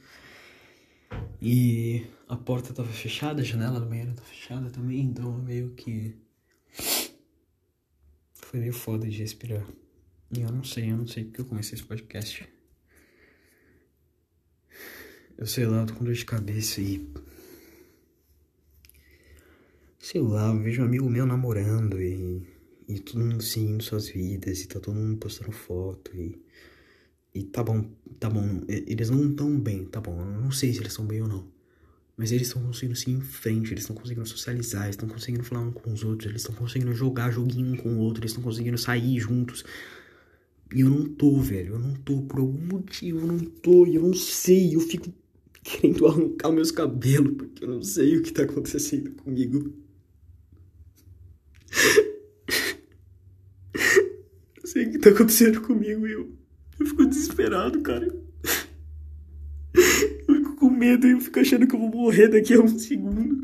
E 1.40 2.06
a 2.28 2.36
porta 2.36 2.72
tava 2.72 2.88
fechada, 2.88 3.42
a 3.42 3.44
janela 3.44 3.78
do 3.78 3.86
banheiro 3.86 4.14
tá 4.14 4.22
fechada 4.22 4.70
também, 4.70 5.00
então 5.00 5.36
meio 5.38 5.74
que 5.74 6.16
foi 8.34 8.60
meio 8.60 8.72
foda 8.72 9.06
de 9.08 9.18
respirar. 9.18 9.66
E 10.34 10.40
eu 10.40 10.50
não 10.50 10.64
sei, 10.64 10.90
eu 10.90 10.96
não 10.96 11.06
sei 11.06 11.24
porque 11.24 11.42
eu 11.42 11.44
comecei 11.44 11.74
esse 11.74 11.84
podcast. 11.84 12.48
Eu 15.36 15.46
sei 15.46 15.66
lá, 15.66 15.80
eu 15.80 15.86
tô 15.86 15.94
com 15.94 16.04
dor 16.04 16.14
de 16.14 16.24
cabeça 16.24 16.80
e 16.80 17.06
sei 20.02 20.20
lá, 20.20 20.48
eu 20.52 20.60
vejo 20.60 20.82
um 20.82 20.84
amigo 20.84 21.08
meu 21.08 21.24
namorando 21.24 22.02
e, 22.02 22.42
e 22.88 22.98
todo 22.98 23.20
mundo 23.24 23.40
seguindo 23.40 23.84
suas 23.84 24.08
vidas 24.08 24.60
e 24.60 24.66
tá 24.66 24.80
todo 24.80 24.96
mundo 24.96 25.16
postando 25.16 25.52
foto 25.52 26.10
e, 26.16 26.42
e 27.32 27.44
tá 27.44 27.62
bom, 27.62 27.88
tá 28.18 28.28
bom, 28.28 28.62
eles 28.66 29.10
não 29.10 29.30
estão 29.30 29.56
bem, 29.60 29.84
tá 29.86 30.00
bom, 30.00 30.20
eu 30.20 30.40
não 30.40 30.50
sei 30.50 30.72
se 30.72 30.80
eles 30.80 30.90
estão 30.90 31.06
bem 31.06 31.22
ou 31.22 31.28
não. 31.28 31.46
Mas 32.16 32.32
eles 32.32 32.48
estão 32.48 32.62
conseguindo 32.62 32.96
seguir 32.96 33.12
em 33.12 33.20
frente, 33.20 33.72
eles 33.72 33.84
estão 33.84 33.94
conseguindo 33.94 34.28
socializar, 34.28 34.84
eles 34.84 34.94
estão 34.96 35.08
conseguindo 35.08 35.44
falar 35.44 35.62
um 35.62 35.70
com 35.70 35.92
os 35.92 36.02
outros, 36.02 36.28
eles 36.28 36.42
estão 36.42 36.54
conseguindo 36.54 36.92
jogar 36.94 37.30
joguinho 37.30 37.72
um 37.72 37.76
com 37.76 37.94
o 37.94 37.98
outro, 37.98 38.22
eles 38.22 38.32
estão 38.32 38.42
conseguindo 38.42 38.76
sair 38.76 39.20
juntos. 39.20 39.64
E 40.74 40.80
eu 40.80 40.90
não 40.90 41.04
tô, 41.06 41.38
velho. 41.40 41.74
Eu 41.74 41.78
não 41.78 41.94
tô. 41.94 42.22
Por 42.22 42.40
algum 42.40 42.66
motivo 42.66 43.20
eu 43.20 43.26
não 43.26 43.38
tô. 43.38 43.86
E 43.86 43.96
eu 43.96 44.02
não 44.02 44.14
sei. 44.14 44.74
Eu 44.74 44.80
fico 44.80 45.12
querendo 45.62 46.06
arrancar 46.06 46.50
meus 46.50 46.70
cabelos. 46.70 47.34
Porque 47.36 47.64
eu 47.64 47.68
não 47.68 47.82
sei 47.82 48.16
o 48.16 48.22
que 48.22 48.32
tá 48.32 48.44
acontecendo 48.44 49.10
comigo. 49.12 49.72
Não 54.58 54.66
sei 54.82 54.86
o 54.86 54.92
que 54.92 54.98
tá 54.98 55.10
acontecendo 55.10 55.60
comigo. 55.60 56.06
Eu, 56.06 56.30
eu 56.80 56.86
fico 56.86 57.06
desesperado, 57.06 57.80
cara. 57.80 58.06
Eu 60.28 60.34
fico 60.36 60.56
com 60.56 60.70
medo 60.70 61.06
e 61.06 61.12
eu 61.12 61.20
fico 61.20 61.38
achando 61.40 61.66
que 61.66 61.74
eu 61.74 61.80
vou 61.80 61.88
morrer 61.88 62.28
daqui 62.28 62.54
a 62.54 62.60
um 62.60 62.68
segundo. 62.78 63.42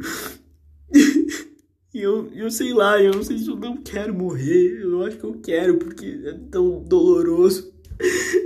E 1.95 2.01
eu, 2.01 2.31
eu 2.35 2.51
sei 2.51 2.73
lá, 2.73 3.01
eu 3.03 3.13
não 3.13 3.23
sei 3.23 3.39
se 3.39 3.49
eu 3.49 3.57
não 3.57 3.77
quero 3.77 4.15
morrer. 4.15 4.83
Eu 4.83 5.05
acho 5.05 5.17
que 5.17 5.25
eu 5.25 5.35
quero, 5.41 5.79
porque 5.79 6.21
é 6.25 6.35
tão 6.51 6.83
doloroso. 6.85 7.73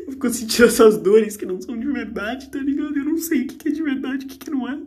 Eu 0.06 0.12
fico 0.12 0.30
sentindo 0.30 0.66
essas 0.66 0.96
dores 0.98 1.36
que 1.36 1.46
não 1.46 1.60
são 1.60 1.78
de 1.78 1.86
verdade, 1.86 2.50
tá 2.50 2.58
ligado? 2.58 2.96
Eu 2.96 3.04
não 3.04 3.18
sei 3.18 3.42
o 3.42 3.46
que 3.46 3.68
é 3.68 3.72
de 3.72 3.82
verdade 3.82 4.24
e 4.24 4.26
o 4.26 4.28
que 4.28 4.50
não 4.50 4.68
é. 4.68 4.80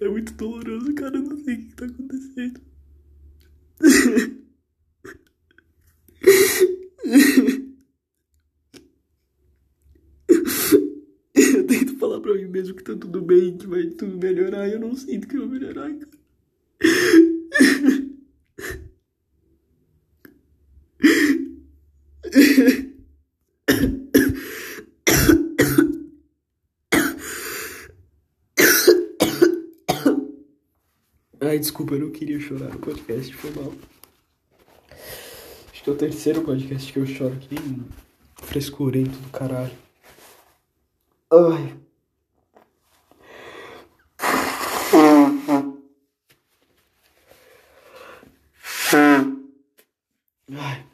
É 0.00 0.08
muito 0.08 0.32
doloroso, 0.34 0.94
cara. 0.94 1.16
Eu 1.16 1.22
não 1.22 1.36
sei 1.44 1.54
o 1.54 1.58
que 1.58 1.74
tá 1.76 1.84
acontecendo. 1.86 2.60
Eu 11.34 11.66
tento 11.66 11.96
falar 11.98 12.20
pra 12.20 12.34
mim 12.34 12.46
mesmo 12.46 12.74
que 12.74 12.82
tá 12.84 12.94
tudo 12.96 13.20
bem, 13.22 13.56
que 13.56 13.66
vai 13.66 13.84
tudo 13.90 14.16
melhorar. 14.16 14.68
E 14.68 14.72
eu 14.72 14.80
não 14.80 14.94
sinto 14.96 15.26
que 15.28 15.38
vai 15.38 15.46
melhorar, 15.46 15.90
cara. 15.94 16.10
Ai, 31.50 31.58
desculpa, 31.58 31.94
eu 31.94 31.98
não 31.98 32.12
queria 32.12 32.38
chorar 32.38 32.68
no 32.68 32.78
podcast, 32.78 33.34
foi 33.34 33.50
mal. 33.50 33.72
Acho 35.72 35.82
que 35.82 35.90
é 35.90 35.92
o 35.92 35.96
terceiro 35.96 36.42
podcast 36.42 36.92
que 36.92 36.98
eu 37.00 37.04
choro 37.04 37.34
aqui. 37.34 37.56
Frescurento 38.36 39.18
do 39.18 39.30
caralho. 39.30 39.76
Ai. 41.32 41.76
Ai. 50.52 50.84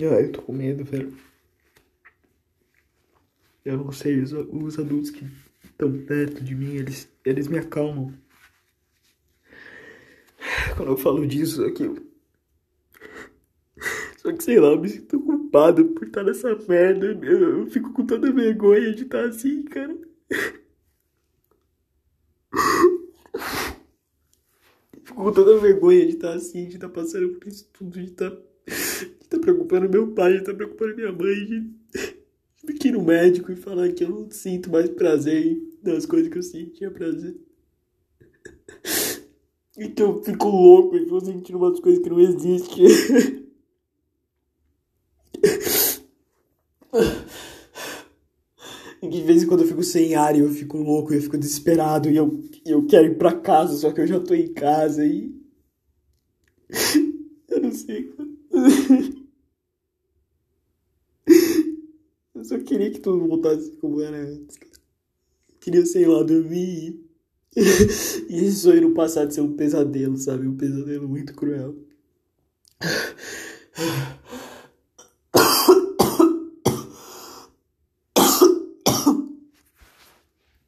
Ai, 0.00 0.24
eu 0.24 0.32
tô 0.32 0.42
com 0.42 0.52
medo, 0.52 0.84
velho. 0.84 1.29
Eu 3.70 3.78
não 3.78 3.92
sei, 3.92 4.20
os, 4.20 4.32
os 4.32 4.78
adultos 4.80 5.10
que 5.10 5.24
estão 5.62 5.92
perto 6.04 6.42
de 6.42 6.56
mim, 6.56 6.74
eles, 6.74 7.08
eles 7.24 7.46
me 7.46 7.56
acalmam. 7.56 8.12
Quando 10.76 10.90
eu 10.90 10.96
falo 10.96 11.24
disso 11.24 11.64
aqui, 11.64 11.84
eu... 11.84 11.96
Só 14.18 14.32
que 14.32 14.42
sei 14.42 14.58
lá, 14.58 14.68
eu 14.68 14.80
me 14.80 14.88
sinto 14.88 15.20
culpado 15.20 15.84
por 15.90 16.08
estar 16.08 16.24
nessa 16.24 16.52
merda. 16.68 17.06
Eu, 17.22 17.60
eu 17.60 17.66
fico 17.68 17.92
com 17.92 18.04
toda 18.04 18.32
vergonha 18.32 18.92
de 18.92 19.04
estar 19.04 19.24
assim, 19.24 19.62
cara. 19.62 19.96
Fico 25.04 25.14
com 25.14 25.32
toda 25.32 25.60
vergonha 25.60 26.06
de 26.06 26.14
estar 26.14 26.34
assim, 26.34 26.66
de 26.66 26.74
estar 26.74 26.88
passando 26.88 27.38
por 27.38 27.46
isso 27.46 27.70
tudo, 27.72 27.92
de 27.92 28.06
estar, 28.06 28.30
de 28.30 29.22
estar 29.22 29.38
preocupando 29.38 29.88
meu 29.88 30.12
pai, 30.12 30.32
de 30.32 30.38
estar 30.40 30.54
preocupando 30.54 30.96
minha 30.96 31.12
mãe, 31.12 31.46
de 31.46 31.60
que 31.60 31.79
ir 32.68 32.92
no 32.92 33.02
médico 33.02 33.52
e 33.52 33.56
falar 33.56 33.92
que 33.92 34.04
eu 34.04 34.10
não 34.10 34.30
sinto 34.30 34.70
mais 34.70 34.88
prazer 34.88 35.60
das 35.82 36.06
coisas 36.06 36.30
que 36.30 36.38
eu 36.38 36.42
sentia 36.42 36.90
prazer. 36.90 37.36
E 39.78 39.88
que 39.88 40.02
eu 40.02 40.22
fico 40.22 40.48
louco 40.48 40.94
e 40.94 41.04
fico 41.04 41.24
sentindo 41.24 41.56
umas 41.56 41.80
coisas 41.80 42.02
que 42.02 42.10
não 42.10 42.20
existem. 42.20 42.86
E 49.02 49.08
de 49.08 49.22
vez 49.22 49.42
em 49.42 49.46
quando 49.46 49.62
eu 49.62 49.66
fico 49.66 49.82
sem 49.82 50.14
ar 50.14 50.36
e 50.36 50.40
eu 50.40 50.50
fico 50.50 50.76
louco 50.76 51.12
e 51.12 51.16
eu 51.16 51.22
fico 51.22 51.38
desesperado 51.38 52.10
e 52.10 52.16
eu, 52.16 52.38
eu 52.66 52.86
quero 52.86 53.06
ir 53.06 53.16
pra 53.16 53.32
casa, 53.32 53.74
só 53.76 53.90
que 53.92 54.00
eu 54.02 54.06
já 54.06 54.20
tô 54.20 54.34
em 54.34 54.52
casa 54.52 55.06
e. 55.06 55.34
Eu 57.48 57.62
não 57.62 57.72
sei. 57.72 58.14
Eu 62.40 62.44
só 62.46 62.58
queria 62.58 62.90
que 62.90 63.00
tudo 63.00 63.26
voltasse 63.26 63.70
como 63.72 64.00
era 64.00 64.16
antes. 64.16 64.58
Queria, 65.60 65.84
sei 65.84 66.06
lá, 66.06 66.22
dormir. 66.22 66.98
e 67.54 67.60
esse 68.32 68.62
sonho 68.62 68.80
no 68.88 68.94
passado 68.94 69.30
ser 69.30 69.42
um 69.42 69.54
pesadelo, 69.54 70.16
sabe? 70.16 70.48
Um 70.48 70.56
pesadelo 70.56 71.06
muito 71.06 71.34
cruel. 71.34 71.76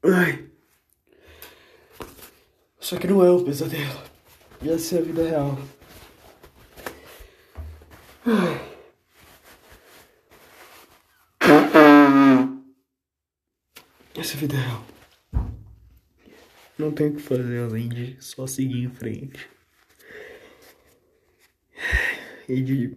Ai. 0.02 0.50
Só 2.80 2.98
que 2.98 3.06
não 3.06 3.24
é 3.24 3.32
um 3.32 3.42
pesadelo. 3.42 3.98
Essa 4.62 4.96
é 4.96 4.98
a 4.98 5.02
vida 5.02 5.22
real. 5.22 5.58
Ai. 8.26 8.72
Essa 14.14 14.31
é 14.31 14.31
a 14.31 14.31
vida 14.42 14.56
real. 14.56 14.84
Não 16.76 16.90
tenho 16.90 17.12
o 17.12 17.16
que 17.16 17.22
fazer 17.22 17.60
além 17.60 17.88
de 17.88 18.16
só 18.20 18.44
seguir 18.44 18.82
em 18.82 18.90
frente. 18.90 19.48
E 22.48 22.60
de 22.60 22.96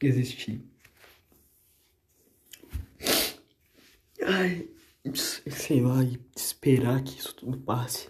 existir. 0.00 0.60
Ai, 4.22 4.68
sei 5.50 5.80
lá, 5.80 6.04
e 6.04 6.20
esperar 6.36 7.02
que 7.02 7.18
isso 7.18 7.34
tudo 7.34 7.58
passe. 7.58 8.08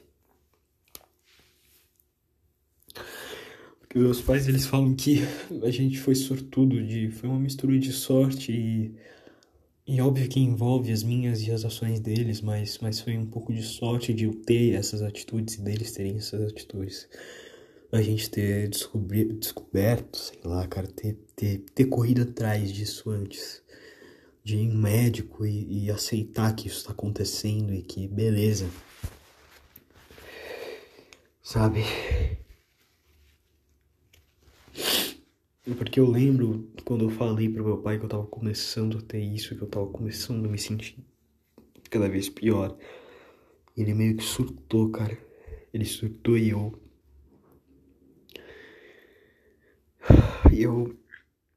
Porque 3.81 3.99
meus 3.99 4.21
pais, 4.21 4.47
eles 4.47 4.67
falam 4.67 4.95
que 4.95 5.21
a 5.63 5.71
gente 5.71 5.99
foi 5.99 6.15
sortudo, 6.15 6.83
de, 6.87 7.11
foi 7.11 7.29
uma 7.31 7.41
mistura 7.41 7.79
de 7.79 7.93
sorte 7.93 8.53
e 8.53 8.95
e 9.87 10.01
óbvio 10.01 10.29
que 10.29 10.41
envolve 10.41 10.91
as 10.91 11.05
minhas 11.05 11.43
e 11.43 11.53
as 11.53 11.65
ações 11.65 12.01
deles, 12.01 12.41
mas, 12.41 12.79
mas 12.79 13.01
foi 13.01 13.17
um 13.17 13.25
pouco 13.25 13.53
de 13.53 13.63
sorte 13.63 14.13
de 14.13 14.25
eu 14.25 14.35
ter 14.35 14.75
essas 14.75 15.01
atitudes 15.01 15.55
e 15.55 15.63
deles 15.63 15.93
terem 15.93 16.17
essas 16.17 16.41
atitudes. 16.43 17.09
A 17.93 18.03
gente 18.03 18.29
ter 18.29 18.69
descobri, 18.69 19.25
descoberto, 19.33 20.19
sei 20.19 20.41
lá, 20.45 20.67
cara, 20.67 20.89
ter, 20.89 21.17
ter, 21.37 21.65
ter 21.73 21.85
corrido 21.85 22.23
atrás 22.23 22.73
disso 22.73 23.11
antes. 23.11 23.63
De 24.43 24.57
ir 24.57 24.63
em 24.63 24.73
um 24.73 24.79
médico 24.79 25.47
e, 25.47 25.85
e 25.85 25.91
aceitar 25.91 26.55
que 26.55 26.67
isso 26.69 26.85
tá 26.85 26.91
acontecendo 26.91 27.73
e 27.73 27.83
que 27.83 28.09
beleza. 28.09 28.69
Sabe? 31.43 31.85
Porque 35.75 35.99
eu 35.99 36.09
lembro 36.09 36.71
quando 36.85 37.05
eu 37.05 37.11
falei 37.11 37.49
pro 37.49 37.65
meu 37.65 37.79
pai 37.79 37.99
que 37.99 38.05
eu 38.05 38.09
tava 38.09 38.27
começando 38.27 38.99
a 38.99 39.03
ter 39.03 39.21
isso, 39.21 39.57
que 39.57 39.63
eu 39.63 39.69
tava 39.69 39.87
começando 39.89 40.47
a 40.47 40.49
me 40.49 40.59
sentir 40.59 41.05
cada 41.91 42.09
vez 42.09 42.29
pior. 42.29 42.77
Ele 43.77 43.95
meio 43.95 44.17
que 44.17 44.23
surtou, 44.23 44.91
cara. 44.91 45.19
Ele 45.73 45.85
surtou 45.85 46.39
e 46.39 46.51
eu. 46.51 46.73
Eu. 50.53 50.97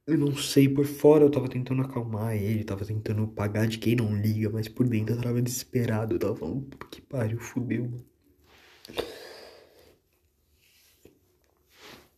Eu 0.07 0.17
não 0.17 0.35
sei, 0.35 0.67
por 0.67 0.85
fora 0.85 1.23
eu 1.25 1.31
tava 1.31 1.47
tentando 1.47 1.83
acalmar 1.83 2.35
ele, 2.35 2.63
tava 2.63 2.83
tentando 2.85 3.27
pagar 3.27 3.67
de 3.67 3.77
quem 3.77 3.95
não 3.95 4.15
liga, 4.19 4.49
mas 4.49 4.67
por 4.67 4.87
dentro 4.87 5.15
eu 5.15 5.21
tava 5.21 5.41
desesperado. 5.41 6.15
Eu 6.15 6.19
tava 6.19 6.35
falando, 6.35 6.65
que 6.91 7.01
pariu, 7.01 7.39
fudeu, 7.39 7.83
mano. 7.85 8.05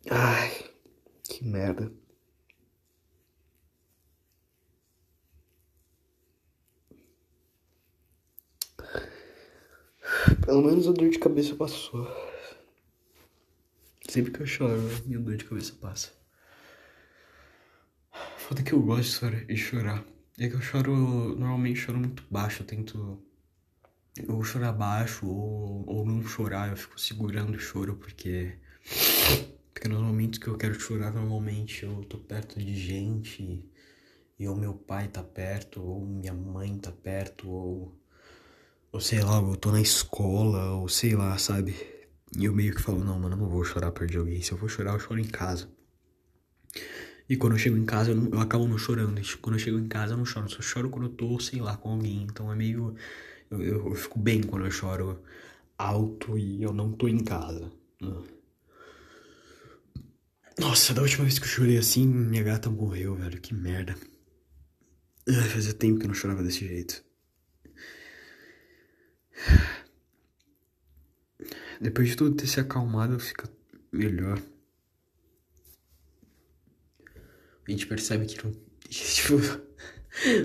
Ai, 0.09 0.70
que 1.41 1.47
merda. 1.47 1.91
Pelo 10.45 10.61
menos 10.61 10.87
a 10.87 10.91
dor 10.91 11.09
de 11.09 11.17
cabeça 11.17 11.55
passou. 11.55 12.07
Sempre 14.07 14.31
que 14.31 14.41
eu 14.41 14.45
choro, 14.45 14.81
minha 15.05 15.19
dor 15.19 15.35
de 15.35 15.45
cabeça 15.45 15.73
passa. 15.73 16.11
Foda 18.37 18.61
que 18.61 18.73
eu 18.73 18.81
gosto 18.81 19.29
de 19.29 19.57
chorar. 19.57 20.03
É 20.37 20.47
que 20.47 20.55
eu 20.55 20.61
choro, 20.61 20.93
normalmente 21.35 21.79
choro 21.79 21.97
muito 21.97 22.23
baixo, 22.29 22.61
eu 22.61 22.67
tento 22.67 23.23
ou 24.27 24.43
chorar 24.43 24.73
baixo 24.73 25.25
ou, 25.25 25.85
ou 25.87 26.05
não 26.05 26.21
chorar, 26.23 26.69
eu 26.69 26.77
fico 26.77 26.99
segurando 26.99 27.55
o 27.55 27.59
choro 27.59 27.95
porque 27.95 28.57
momentos 30.21 30.37
que 30.37 30.47
eu 30.47 30.57
quero 30.57 30.79
chorar, 30.79 31.11
normalmente 31.11 31.83
eu 31.83 32.03
tô 32.03 32.17
perto 32.17 32.59
de 32.59 32.75
gente 32.75 33.65
e 34.37 34.47
ou 34.47 34.55
meu 34.55 34.73
pai 34.73 35.07
tá 35.07 35.23
perto, 35.23 35.81
ou 35.81 36.05
minha 36.05 36.33
mãe 36.33 36.77
tá 36.77 36.91
perto, 36.91 37.49
ou 37.49 37.97
ou 38.91 38.99
sei 38.99 39.21
lá, 39.23 39.37
eu 39.37 39.55
tô 39.55 39.71
na 39.71 39.81
escola, 39.81 40.73
ou 40.75 40.87
sei 40.89 41.15
lá, 41.15 41.37
sabe? 41.37 41.73
E 42.37 42.45
eu 42.45 42.53
meio 42.53 42.75
que 42.75 42.81
falo, 42.81 43.03
não, 43.03 43.17
mano, 43.17 43.35
eu 43.35 43.39
não 43.39 43.49
vou 43.49 43.63
chorar 43.63 43.91
perto 43.91 44.11
de 44.11 44.17
alguém. 44.17 44.41
Se 44.41 44.51
eu 44.51 44.57
for 44.57 44.69
chorar, 44.69 44.93
eu 44.93 44.99
choro 44.99 45.19
em 45.19 45.27
casa. 45.27 45.69
E 47.29 47.37
quando 47.37 47.53
eu 47.53 47.59
chego 47.59 47.77
em 47.77 47.85
casa, 47.85 48.11
eu, 48.11 48.15
não, 48.15 48.29
eu 48.31 48.39
acabo 48.41 48.67
não 48.67 48.77
chorando. 48.77 49.19
E 49.19 49.37
quando 49.37 49.55
eu 49.55 49.59
chego 49.59 49.79
em 49.79 49.87
casa, 49.87 50.13
eu 50.13 50.17
não 50.17 50.25
choro. 50.25 50.49
Só 50.49 50.61
choro 50.61 50.89
quando 50.89 51.05
eu 51.05 51.13
tô, 51.13 51.39
sei 51.39 51.61
lá, 51.61 51.77
com 51.77 51.91
alguém. 51.91 52.23
Então 52.23 52.51
é 52.51 52.55
meio. 52.55 52.95
Eu, 53.49 53.61
eu, 53.61 53.87
eu 53.87 53.95
fico 53.95 54.19
bem 54.19 54.43
quando 54.43 54.65
eu 54.65 54.71
choro 54.71 55.21
alto 55.77 56.37
e 56.37 56.61
eu 56.61 56.73
não 56.73 56.91
tô 56.91 57.07
em 57.07 57.23
casa. 57.23 57.71
Né? 58.01 58.23
Nossa, 60.61 60.93
da 60.93 61.01
última 61.01 61.23
vez 61.23 61.39
que 61.39 61.45
eu 61.45 61.49
chorei 61.49 61.75
assim, 61.75 62.05
minha 62.05 62.43
gata 62.43 62.69
morreu, 62.69 63.15
velho. 63.15 63.41
Que 63.41 63.51
merda. 63.51 63.97
Fazia 65.51 65.73
tempo 65.73 65.97
que 65.97 66.05
eu 66.05 66.09
não 66.09 66.13
chorava 66.13 66.43
desse 66.43 66.67
jeito. 66.67 67.03
Depois 71.81 72.09
de 72.09 72.15
tudo 72.15 72.35
ter 72.35 72.45
se 72.45 72.59
acalmado, 72.59 73.19
fica 73.19 73.49
melhor. 73.91 74.39
A 77.67 77.71
gente 77.71 77.87
percebe 77.87 78.27
que 78.27 78.45
não. 78.45 78.53
Tipo, 78.87 79.37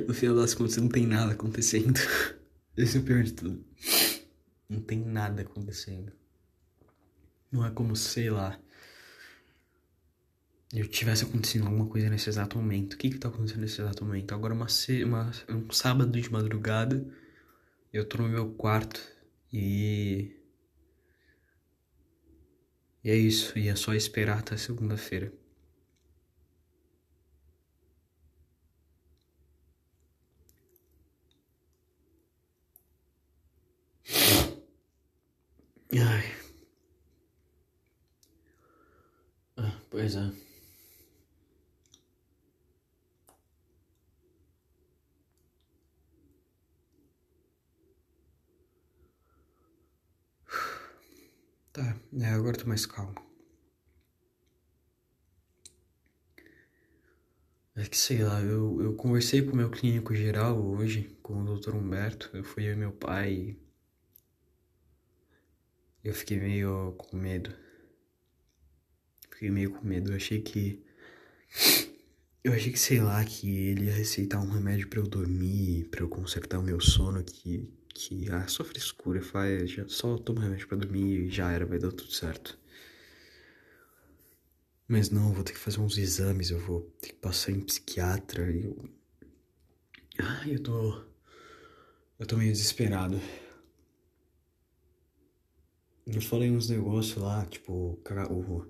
no 0.08 0.14
final 0.14 0.37
das 0.37 0.54
contas 0.54 0.78
não 0.78 0.88
tem 0.88 1.06
nada 1.06 1.32
acontecendo. 1.32 2.00
Esse 2.75 2.96
é 2.96 3.00
o 3.00 3.04
pior 3.04 3.23
de 3.23 3.35
tudo. 3.35 3.62
Não 4.66 4.80
tem 4.80 4.99
nada 4.99 5.42
acontecendo. 5.42 6.11
Não 7.52 7.66
é 7.66 7.70
como, 7.70 7.94
sei 7.94 8.30
lá. 8.30 8.58
Eu 10.73 10.87
tivesse 10.88 11.25
acontecendo 11.25 11.66
alguma 11.66 11.87
coisa 11.87 12.08
nesse 12.08 12.28
exato 12.28 12.56
momento. 12.58 12.94
O 12.94 12.96
que 12.99 13.11
que 13.11 13.18
tá 13.18 13.28
acontecendo 13.28 13.61
nesse 13.62 13.80
exato 13.80 14.04
momento? 14.04 14.32
Agora 14.35 14.54
uma, 14.54 14.66
uma 15.04 15.32
um 15.49 15.70
sábado 15.70 16.20
de 16.20 16.30
madrugada. 16.30 17.06
Eu 17.92 18.08
tô 18.08 18.18
no 18.18 18.28
meu 18.28 18.50
quarto 18.54 19.00
e. 19.52 20.32
E 23.02 23.11
é 23.11 23.16
isso, 23.16 23.58
e 23.58 23.68
é 23.68 23.75
só 23.75 23.94
esperar 23.94 24.40
até 24.40 24.54
segunda-feira. 24.58 25.32
Ai. 35.92 36.25
Ah, 39.56 39.80
pois 39.90 40.14
é. 40.16 40.45
Tá, 51.76 51.94
é, 52.22 52.28
agora 52.28 52.56
tô 52.56 52.66
mais 52.66 52.86
calmo. 52.86 53.14
É 57.74 57.84
que 57.84 57.98
sei 57.98 58.24
lá, 58.24 58.40
eu, 58.40 58.80
eu 58.80 58.94
conversei 58.94 59.42
com 59.42 59.52
o 59.52 59.56
meu 59.56 59.68
clínico 59.70 60.14
geral 60.14 60.58
hoje, 60.58 61.14
com 61.22 61.34
o 61.42 61.58
Dr. 61.58 61.74
Humberto. 61.74 62.30
Eu 62.32 62.42
fui 62.42 62.66
eu 62.66 62.72
e 62.72 62.76
meu 62.76 62.92
pai. 62.92 63.58
Eu 66.02 66.14
fiquei 66.14 66.40
meio 66.40 66.94
com 66.96 67.14
medo. 67.14 67.54
Fiquei 69.30 69.50
meio 69.50 69.70
com 69.72 69.86
medo. 69.86 70.12
Eu 70.12 70.16
achei 70.16 70.40
que. 70.40 70.82
Eu 72.42 72.54
achei 72.54 72.72
que, 72.72 72.78
sei 72.78 73.02
lá, 73.02 73.22
que 73.22 73.54
ele 73.54 73.84
ia 73.84 73.92
receitar 73.92 74.42
um 74.42 74.48
remédio 74.48 74.88
para 74.88 75.00
eu 75.00 75.06
dormir, 75.06 75.88
para 75.90 76.00
eu 76.00 76.08
consertar 76.08 76.58
o 76.58 76.62
meu 76.62 76.80
sono, 76.80 77.22
que 77.22 77.75
que 77.98 78.30
ah, 78.30 78.46
só 78.48 78.64
frescura, 78.64 79.22
faz, 79.22 79.70
já 79.70 79.88
só 79.88 80.16
toma 80.18 80.42
remédio 80.42 80.68
pra 80.68 80.76
dormir 80.76 81.26
e 81.26 81.30
já 81.30 81.50
era, 81.50 81.66
vai 81.66 81.78
dar 81.78 81.92
tudo 81.92 82.12
certo. 82.12 82.59
Mas 84.88 85.11
não, 85.11 85.32
vou 85.32 85.42
ter 85.42 85.52
que 85.52 85.59
fazer 85.59 85.80
uns 85.80 85.98
exames, 85.98 86.50
eu 86.50 86.59
vou 86.61 86.82
ter 87.00 87.09
que 87.09 87.14
passar 87.14 87.50
em 87.52 87.61
psiquiatra 87.61 88.50
e 88.50 88.64
eu. 88.64 88.88
Ai, 90.18 90.54
eu 90.54 90.62
tô. 90.62 91.04
Eu 92.18 92.26
tô 92.26 92.37
meio 92.37 92.52
desesperado. 92.52 93.20
Eu 96.06 96.20
falei 96.22 96.50
uns 96.50 96.68
negócios 96.70 97.16
lá, 97.16 97.44
tipo, 97.46 98.00
o, 98.30 98.66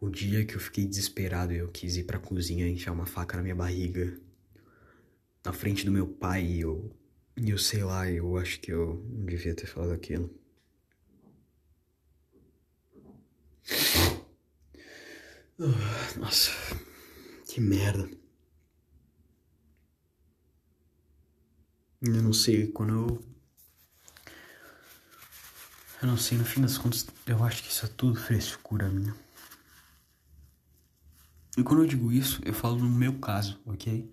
o 0.00 0.10
dia 0.10 0.44
que 0.44 0.54
eu 0.56 0.60
fiquei 0.60 0.86
desesperado 0.86 1.52
eu 1.52 1.68
quis 1.68 1.96
ir 1.96 2.04
pra 2.04 2.18
cozinha 2.18 2.68
enfiar 2.68 2.92
uma 2.92 3.06
faca 3.06 3.36
na 3.36 3.42
minha 3.42 3.54
barriga. 3.54 4.20
Na 5.44 5.52
frente 5.54 5.86
do 5.86 5.90
meu 5.90 6.06
pai, 6.06 6.58
eu 6.58 6.94
e 7.36 7.50
eu 7.50 7.58
sei 7.58 7.82
lá, 7.84 8.10
eu 8.10 8.36
acho 8.36 8.60
que 8.60 8.72
eu 8.72 9.04
não 9.08 9.26
devia 9.26 9.54
ter 9.54 9.66
falado 9.66 9.92
aquilo. 9.92 10.30
nossa, 16.16 16.50
que 17.46 17.60
merda. 17.60 18.10
Eu 22.02 22.22
não 22.22 22.32
sei, 22.32 22.66
quando 22.68 22.92
eu. 22.94 23.24
Eu 26.00 26.08
não 26.08 26.16
sei, 26.16 26.38
no 26.38 26.44
fim 26.46 26.62
das 26.62 26.78
contas, 26.78 27.06
eu 27.26 27.44
acho 27.44 27.62
que 27.62 27.70
isso 27.70 27.84
é 27.84 27.88
tudo 27.88 28.18
frescura 28.18 28.88
minha. 28.88 29.14
E 31.58 31.62
quando 31.62 31.82
eu 31.82 31.86
digo 31.86 32.10
isso, 32.10 32.40
eu 32.42 32.54
falo 32.54 32.78
no 32.78 32.88
meu 32.88 33.18
caso, 33.18 33.60
ok? 33.66 34.10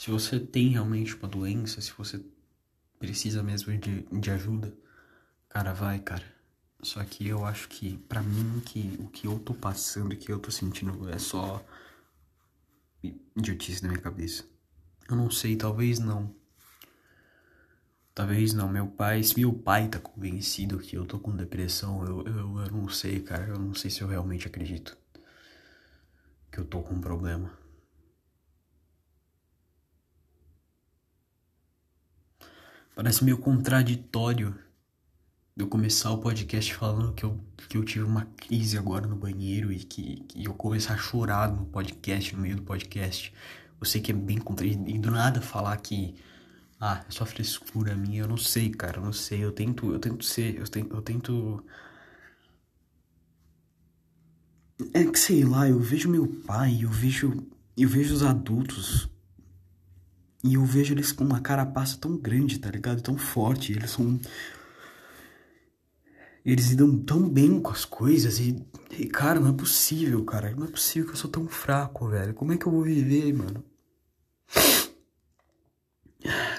Se 0.00 0.10
você 0.10 0.40
tem 0.40 0.68
realmente 0.68 1.14
uma 1.14 1.28
doença, 1.28 1.78
se 1.78 1.92
você 1.92 2.24
precisa 2.98 3.42
mesmo 3.42 3.76
de, 3.76 4.00
de 4.00 4.30
ajuda, 4.30 4.74
cara, 5.46 5.74
vai, 5.74 5.98
cara. 5.98 6.24
Só 6.82 7.04
que 7.04 7.28
eu 7.28 7.44
acho 7.44 7.68
que, 7.68 7.98
pra 8.08 8.22
mim, 8.22 8.62
que 8.64 8.96
o 8.98 9.08
que 9.08 9.26
eu 9.26 9.38
tô 9.38 9.52
passando, 9.52 10.14
o 10.14 10.16
que 10.16 10.32
eu 10.32 10.38
tô 10.38 10.50
sentindo 10.50 11.06
é 11.10 11.18
só 11.18 11.62
idiotice 13.36 13.82
na 13.82 13.90
minha 13.90 14.00
cabeça. 14.00 14.42
Eu 15.06 15.16
não 15.16 15.30
sei, 15.30 15.54
talvez 15.54 15.98
não. 15.98 16.34
Talvez 18.14 18.54
não. 18.54 18.70
Meu 18.70 18.86
pai, 18.86 19.22
se 19.22 19.38
meu 19.38 19.52
pai 19.52 19.86
tá 19.86 19.98
convencido 19.98 20.78
que 20.78 20.96
eu 20.96 21.04
tô 21.04 21.18
com 21.20 21.36
depressão, 21.36 22.06
eu, 22.06 22.26
eu, 22.26 22.58
eu 22.58 22.70
não 22.70 22.88
sei, 22.88 23.20
cara. 23.20 23.48
Eu 23.48 23.58
não 23.58 23.74
sei 23.74 23.90
se 23.90 24.00
eu 24.00 24.08
realmente 24.08 24.46
acredito 24.46 24.96
que 26.50 26.58
eu 26.58 26.64
tô 26.64 26.80
com 26.80 26.94
um 26.94 27.00
problema. 27.02 27.59
Parece 32.94 33.24
meio 33.24 33.38
contraditório 33.38 34.54
eu 35.60 35.68
começar 35.68 36.10
o 36.10 36.18
podcast 36.18 36.72
falando 36.74 37.12
que 37.12 37.24
eu, 37.24 37.38
que 37.68 37.76
eu 37.76 37.84
tive 37.84 38.04
uma 38.04 38.24
crise 38.36 38.78
agora 38.78 39.06
no 39.06 39.16
banheiro 39.16 39.72
e 39.72 39.78
que, 39.78 40.24
que 40.28 40.44
eu 40.44 40.54
começar 40.54 40.94
a 40.94 40.96
chorar 40.96 41.50
no 41.52 41.66
podcast, 41.66 42.34
no 42.34 42.42
meio 42.42 42.56
do 42.56 42.62
podcast. 42.62 43.32
Eu 43.78 43.86
sei 43.86 44.00
que 44.00 44.10
é 44.10 44.14
bem 44.14 44.38
contraditório. 44.38 44.94
E 44.94 44.98
do 44.98 45.10
nada 45.10 45.40
falar 45.40 45.76
que. 45.78 46.14
Ah, 46.80 47.04
é 47.06 47.10
só 47.10 47.26
frescura 47.26 47.94
minha. 47.94 48.22
Eu 48.22 48.28
não 48.28 48.38
sei, 48.38 48.70
cara. 48.70 48.98
Eu 48.98 49.04
não 49.04 49.12
sei. 49.12 49.44
Eu 49.44 49.52
tento. 49.52 49.92
Eu 49.92 49.98
tento 49.98 50.24
ser. 50.24 50.56
Eu 50.56 50.66
tento. 50.66 50.94
Eu 50.96 51.02
tento... 51.02 51.64
É 54.94 55.04
que 55.04 55.18
sei 55.18 55.44
lá, 55.44 55.68
eu 55.68 55.78
vejo 55.78 56.08
meu 56.08 56.26
pai, 56.46 56.78
eu 56.82 56.88
vejo. 56.88 57.46
Eu 57.76 57.88
vejo 57.88 58.14
os 58.14 58.22
adultos 58.22 59.08
e 60.42 60.54
eu 60.54 60.64
vejo 60.64 60.94
eles 60.94 61.12
com 61.12 61.24
uma 61.24 61.40
carapaça 61.40 61.98
tão 61.98 62.16
grande, 62.16 62.58
tá 62.58 62.70
ligado? 62.70 63.02
Tão 63.02 63.16
forte. 63.18 63.72
Eles 63.72 63.90
são. 63.90 64.18
Eles 66.44 66.70
lidam 66.70 66.98
tão 66.98 67.28
bem 67.28 67.60
com 67.60 67.70
as 67.70 67.84
coisas 67.84 68.40
e, 68.40 68.56
e, 68.98 69.06
cara, 69.06 69.38
não 69.38 69.50
é 69.50 69.52
possível, 69.52 70.24
cara. 70.24 70.54
Não 70.56 70.66
é 70.66 70.70
possível 70.70 71.08
que 71.08 71.14
eu 71.14 71.20
sou 71.20 71.30
tão 71.30 71.46
fraco, 71.46 72.08
velho. 72.08 72.32
Como 72.32 72.52
é 72.52 72.56
que 72.56 72.66
eu 72.66 72.72
vou 72.72 72.82
viver, 72.82 73.32
mano? 73.34 73.62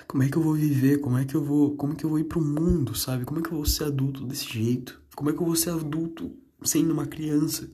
Como 0.08 0.24
é 0.24 0.30
que 0.30 0.38
eu 0.38 0.44
vou 0.44 0.54
viver? 0.54 1.00
Como 1.00 1.18
é 1.18 1.26
que 1.26 1.34
eu 1.36 1.44
vou. 1.44 1.76
Como 1.76 1.94
é 1.94 1.96
que 1.96 2.04
eu 2.04 2.10
vou 2.10 2.20
ir 2.20 2.26
pro 2.26 2.40
mundo, 2.42 2.94
sabe? 2.94 3.26
Como 3.26 3.40
é 3.40 3.44
que 3.44 3.50
eu 3.50 3.56
vou 3.58 3.66
ser 3.66 3.86
adulto 3.86 4.26
desse 4.26 4.46
jeito? 4.46 5.02
Como 5.16 5.30
é 5.30 5.34
que 5.34 5.40
eu 5.40 5.46
vou 5.46 5.56
ser 5.56 5.72
adulto 5.72 6.32
sendo 6.64 6.94
uma 6.94 7.08
criança? 7.08 7.68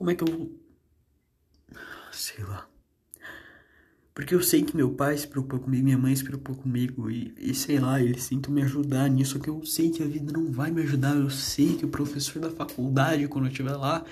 Como 0.00 0.10
é 0.10 0.14
que 0.14 0.24
eu 0.24 0.34
vou. 0.34 0.50
Sei 2.10 2.42
lá. 2.42 2.66
Porque 4.14 4.34
eu 4.34 4.42
sei 4.42 4.62
que 4.62 4.74
meu 4.74 4.94
pai 4.94 5.14
se 5.18 5.28
preocupa 5.28 5.58
comigo, 5.58 5.84
minha 5.84 5.98
mãe 5.98 6.16
se 6.16 6.24
preocupa 6.24 6.54
comigo 6.54 7.10
e, 7.10 7.34
e 7.36 7.54
sei 7.54 7.78
lá, 7.78 8.00
eles 8.00 8.26
tentam 8.26 8.50
me 8.50 8.62
ajudar 8.62 9.10
nisso, 9.10 9.32
só 9.32 9.38
que 9.38 9.50
eu 9.50 9.62
sei 9.66 9.90
que 9.90 10.02
a 10.02 10.06
vida 10.06 10.32
não 10.32 10.50
vai 10.50 10.70
me 10.70 10.80
ajudar, 10.84 11.14
eu 11.14 11.28
sei 11.28 11.76
que 11.76 11.84
o 11.84 11.90
professor 11.90 12.40
da 12.40 12.50
faculdade, 12.50 13.28
quando 13.28 13.44
eu 13.44 13.50
estiver 13.50 13.76
lá, 13.76 14.02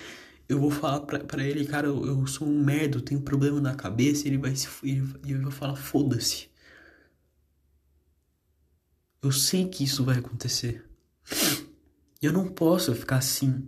eu 0.47 0.61
vou 0.61 0.71
falar 0.71 1.01
pra, 1.01 1.43
ele, 1.43 1.65
cara, 1.65 1.87
eu, 1.87 2.05
eu 2.05 2.27
sou 2.27 2.47
um 2.47 2.63
merda, 2.63 2.99
eu 2.99 3.03
tenho 3.03 3.21
um 3.21 3.25
problema 3.25 3.59
na 3.59 3.75
cabeça, 3.75 4.29
ele 4.29 4.37
vai 4.37 4.55
se. 4.55 4.69
E 4.85 4.99
eu 5.33 5.41
vou 5.41 5.51
falar, 5.51 5.75
foda-se. 5.75 6.51
Eu 9.23 9.33
sei 9.33 9.67
que 9.67 9.85
isso 9.85 10.05
vai 10.05 10.19
acontecer. 10.19 10.85
Eu 12.21 12.31
não 12.31 12.47
posso 12.47 12.95
ficar 12.95 13.17
assim. 13.17 13.67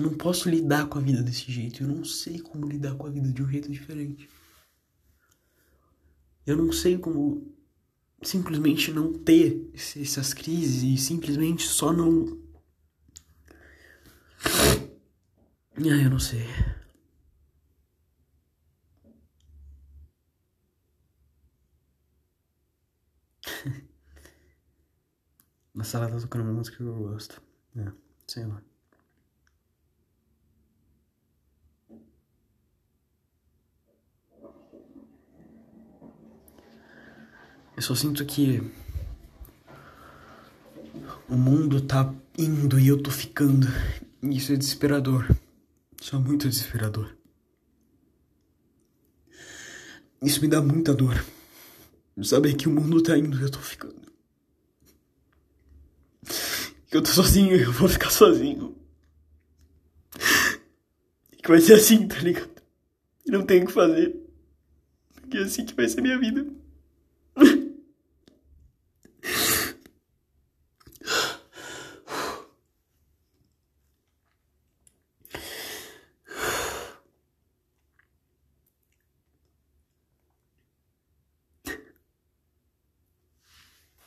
Não 0.00 0.14
posso 0.16 0.48
lidar 0.48 0.88
com 0.88 0.98
a 0.98 1.00
vida 1.00 1.22
desse 1.22 1.50
jeito. 1.52 1.82
Eu 1.82 1.88
não 1.88 2.04
sei 2.04 2.40
como 2.40 2.66
lidar 2.68 2.94
com 2.96 3.06
a 3.06 3.10
vida 3.10 3.30
de 3.32 3.42
um 3.42 3.48
jeito 3.48 3.70
diferente. 3.70 4.28
Eu 6.46 6.56
não 6.56 6.72
sei 6.72 6.98
como 6.98 7.54
simplesmente 8.22 8.90
não 8.92 9.12
ter 9.12 9.70
essas 9.74 10.32
crises 10.34 10.82
e 10.82 10.96
simplesmente 10.96 11.66
só 11.66 11.92
não 11.92 12.42
Ah, 15.76 16.02
eu 16.02 16.10
não 16.10 16.18
sei. 16.20 16.46
Na 25.74 25.84
sala 25.84 26.08
tá 26.10 26.18
tocando 26.20 26.42
uma 26.42 26.52
música 26.52 26.76
que 26.76 26.82
eu 26.82 26.94
gosto. 26.94 27.42
É, 27.76 27.92
sei 28.26 28.46
lá. 28.46 28.62
Eu 37.76 37.82
só 37.82 37.94
sinto 37.94 38.24
que 38.24 38.62
o 41.28 41.34
mundo 41.34 41.80
tá 41.80 42.14
indo 42.38 42.78
e 42.78 42.86
eu 42.86 43.02
tô 43.02 43.10
ficando. 43.10 43.66
Isso 44.22 44.52
é 44.52 44.56
desesperador. 44.56 45.28
Isso 46.00 46.14
é 46.14 46.18
muito 46.18 46.48
desesperador. 46.48 47.16
Isso 50.22 50.40
me 50.40 50.48
dá 50.48 50.62
muita 50.62 50.94
dor. 50.94 51.24
Saber 52.22 52.54
que 52.54 52.68
o 52.68 52.72
mundo 52.72 53.02
tá 53.02 53.18
indo 53.18 53.38
e 53.38 53.42
eu 53.42 53.50
tô 53.50 53.58
ficando. 53.58 54.00
Que 56.88 56.96
eu 56.96 57.02
tô 57.02 57.10
sozinho 57.10 57.56
e 57.56 57.62
eu 57.62 57.72
vou 57.72 57.88
ficar 57.88 58.10
sozinho. 58.10 58.76
Que 61.42 61.48
vai 61.48 61.60
ser 61.60 61.74
assim, 61.74 62.06
tá 62.06 62.20
ligado? 62.20 62.62
Não 63.26 63.44
tem 63.44 63.62
o 63.62 63.66
que 63.66 63.72
fazer. 63.72 64.16
Porque 65.14 65.38
é 65.38 65.42
assim 65.42 65.66
que 65.66 65.74
vai 65.74 65.88
ser 65.88 66.00
minha 66.00 66.18
vida. 66.18 66.46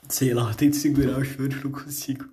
Sei 0.10 0.34
lá, 0.34 0.50
eu 0.50 0.56
tento 0.56 0.76
segurar 0.76 1.20
o 1.20 1.26
choro 1.26 1.50
não 1.64 1.72
consigo. 1.72 2.30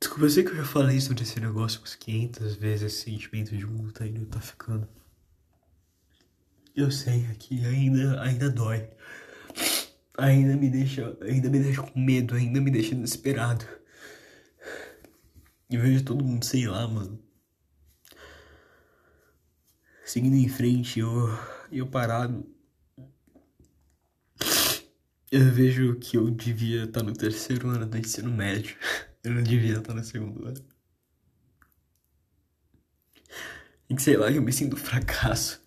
Desculpa, 0.00 0.24
eu 0.24 0.30
sei 0.30 0.42
que 0.44 0.50
eu 0.50 0.56
já 0.56 0.64
falei 0.64 1.00
sobre 1.00 1.22
esse 1.22 1.38
negócio 1.38 1.80
umas 1.80 1.94
500 1.94 2.56
vezes, 2.56 2.82
esse 2.82 3.04
sentimento 3.04 3.56
de 3.56 3.64
tá 3.92 4.06
indo 4.06 4.26
tá 4.26 4.40
ficando. 4.40 4.88
Eu 6.74 6.90
sei 6.90 7.24
que 7.38 7.64
ainda, 7.64 8.20
ainda 8.20 8.50
dói. 8.50 8.88
Ainda 10.16 10.56
me 10.56 10.68
deixa, 10.68 11.16
ainda 11.22 11.48
me 11.48 11.60
deixa 11.60 11.82
com 11.82 12.00
medo, 12.00 12.34
ainda 12.34 12.60
me 12.60 12.70
deixa 12.70 12.94
desesperado. 12.94 13.64
E 15.70 15.76
vejo 15.76 16.04
todo 16.04 16.24
mundo, 16.24 16.44
sei 16.44 16.66
lá, 16.66 16.86
mano 16.88 17.27
seguindo 20.08 20.36
em 20.36 20.48
frente, 20.48 21.00
eu, 21.00 21.28
eu 21.70 21.86
parado. 21.86 22.46
Eu 25.30 25.52
vejo 25.52 25.96
que 25.96 26.16
eu 26.16 26.30
devia 26.30 26.84
estar 26.84 27.02
no 27.02 27.12
terceiro 27.12 27.68
ano 27.68 27.86
do 27.86 27.98
ensino 27.98 28.30
médio. 28.30 28.76
Eu 29.22 29.32
não 29.32 29.42
devia 29.42 29.76
estar 29.76 29.92
no 29.92 30.02
segundo 30.02 30.46
ano. 30.46 30.64
E 33.90 33.94
que 33.94 34.00
sei 34.00 34.16
lá, 34.16 34.30
eu 34.30 34.40
me 34.40 34.52
sinto 34.52 34.76
fracasso. 34.76 35.60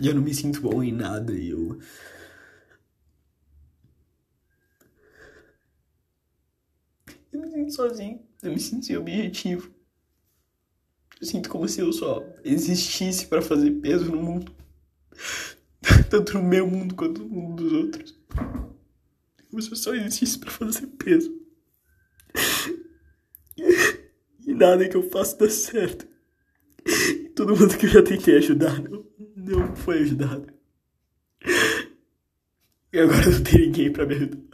E 0.00 0.06
eu 0.06 0.14
não 0.14 0.22
me 0.22 0.34
sinto 0.34 0.62
bom 0.62 0.82
em 0.82 0.92
nada 0.92 1.32
e 1.32 1.50
eu. 1.50 1.78
Eu 7.30 7.40
me 7.40 7.50
sinto 7.50 7.72
sozinho. 7.74 8.26
Eu 8.42 8.50
me 8.50 8.58
sinto 8.58 8.86
sem 8.86 8.96
objetivo. 8.96 9.77
Sinto 11.20 11.48
como 11.48 11.68
se 11.68 11.80
eu 11.80 11.92
só 11.92 12.24
existisse 12.44 13.26
para 13.26 13.42
fazer 13.42 13.72
peso 13.72 14.10
no 14.10 14.22
mundo. 14.22 14.52
Tanto 16.08 16.34
no 16.34 16.42
meu 16.42 16.66
mundo 16.66 16.94
quanto 16.94 17.22
no 17.22 17.28
mundo 17.28 17.64
dos 17.64 17.72
outros. 17.72 18.18
Como 19.50 19.62
se 19.62 19.70
eu 19.70 19.76
só 19.76 19.94
existisse 19.94 20.38
para 20.38 20.50
fazer 20.50 20.86
peso. 20.86 21.34
E 24.46 24.54
nada 24.54 24.88
que 24.88 24.96
eu 24.96 25.02
faço 25.10 25.38
dá 25.38 25.50
certo. 25.50 26.06
E 26.86 27.28
todo 27.36 27.54
mundo 27.54 27.76
que 27.76 27.84
eu 27.84 27.90
já 27.90 28.02
tentei 28.02 28.38
ajudar 28.38 28.82
não, 28.82 29.04
não 29.36 29.76
foi 29.76 29.98
ajudado. 29.98 30.46
E 32.90 32.98
agora 32.98 33.30
não 33.30 33.42
tem 33.42 33.66
ninguém 33.66 33.92
para 33.92 34.06
me 34.06 34.14
ajudar. 34.14 34.47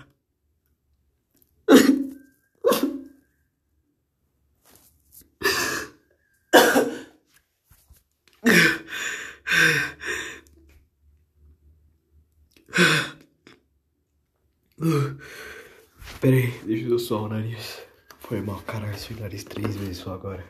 Pera 16.20 16.34
aí, 16.34 16.50
deixa 16.64 16.88
eu 16.88 16.98
suar 16.98 17.22
o 17.22 17.28
nariz. 17.28 17.86
Foi 18.18 18.40
mal, 18.40 18.60
caralho, 18.62 18.94
esse 18.94 19.14
nariz 19.14 19.44
três 19.44 19.76
vezes 19.76 19.98
só 19.98 20.14
agora. 20.14 20.44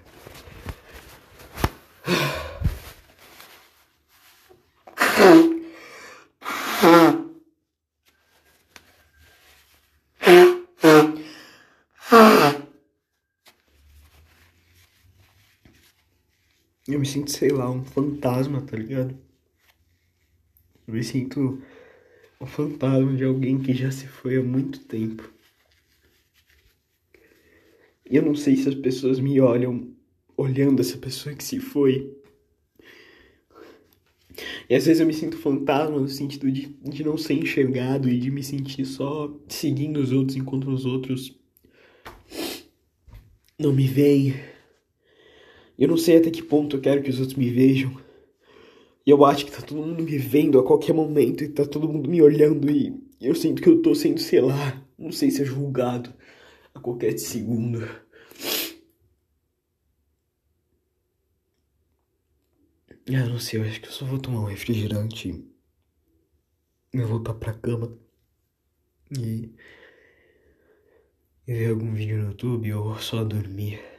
Eu 16.87 16.99
me 17.01 17.07
sinto, 17.07 17.31
sei 17.31 17.51
lá, 17.51 17.71
um 17.71 17.85
fantasma, 17.85 18.63
tá 18.63 18.77
ligado? 18.77 19.19
Eu 20.87 20.95
me 20.95 21.05
sinto 21.05 21.63
um 22.41 22.47
fantasma 22.47 23.15
de 23.15 23.25
alguém 23.25 23.59
que 23.59 23.73
já 23.73 23.91
se 23.91 24.07
foi 24.07 24.37
há 24.37 24.43
muito 24.43 24.81
tempo. 24.81 25.33
E 28.09 28.17
eu 28.17 28.23
não 28.23 28.35
sei 28.35 28.57
se 28.57 28.69
as 28.69 28.75
pessoas 28.75 29.19
me 29.19 29.41
olham 29.41 29.95
olhando 30.37 30.81
essa 30.81 30.99
pessoa 30.99 31.35
que 31.35 31.45
se 31.45 31.59
foi. 31.59 32.13
E 34.69 34.75
às 34.75 34.87
vezes 34.87 35.01
eu 35.01 35.07
me 35.07 35.15
sinto 35.15 35.37
fantasma 35.37 35.99
no 35.99 36.09
sentido 36.09 36.51
de, 36.51 36.67
de 36.83 37.05
não 37.05 37.17
ser 37.17 37.35
enxergado 37.35 38.09
e 38.09 38.19
de 38.19 38.31
me 38.31 38.43
sentir 38.43 38.85
só 38.85 39.33
seguindo 39.49 39.99
os 39.99 40.13
outros 40.13 40.37
enquanto 40.37 40.71
os 40.71 40.85
outros 40.85 41.39
não 43.59 43.73
me 43.73 43.87
veem. 43.87 44.35
Eu 45.79 45.89
não 45.89 45.97
sei 45.97 46.17
até 46.17 46.31
que 46.31 46.43
ponto 46.43 46.77
eu 46.77 46.81
quero 46.81 47.03
que 47.03 47.11
os 47.11 47.21
outros 47.21 47.37
me 47.37 47.51
vejam. 47.51 48.04
E 49.07 49.11
eu 49.11 49.25
acho 49.25 49.45
que 49.47 49.53
tá 49.53 49.61
todo 49.63 49.83
mundo 49.83 50.03
me 50.03 50.19
vendo 50.19 50.59
a 50.59 50.65
qualquer 50.67 50.95
momento 50.95 51.45
e 51.45 51.49
tá 51.49 51.65
todo 51.67 51.89
mundo 51.89 52.09
me 52.09 52.23
olhando 52.23 52.71
e 52.71 52.95
eu 53.21 53.35
sinto 53.35 53.63
que 53.63 53.69
eu 53.69 53.83
tô 53.83 53.95
sendo, 53.95 54.21
sei 54.21 54.41
lá, 54.41 54.83
não 54.99 55.13
sei 55.13 55.31
se 55.31 55.43
é 55.43 55.45
julgado 55.45 56.13
a 56.75 56.81
qualquer 56.81 57.19
segundo. 57.19 57.81
Ah, 63.09 63.27
não 63.29 63.39
sei, 63.39 63.61
eu 63.61 63.65
acho 63.65 63.81
que 63.81 63.89
eu 63.89 63.93
só 63.93 64.05
vou 64.05 64.19
tomar 64.19 64.41
um 64.41 64.45
refrigerante 64.45 65.45
eu 66.93 67.09
voltar 67.09 67.35
pra 67.35 67.53
cama 67.53 67.99
e, 69.11 69.53
e 71.47 71.53
ver 71.53 71.71
algum 71.71 71.93
vídeo 71.93 72.19
no 72.19 72.29
YouTube 72.31 72.73
ou 72.75 72.99
só 72.99 73.25
dormir. 73.25 73.94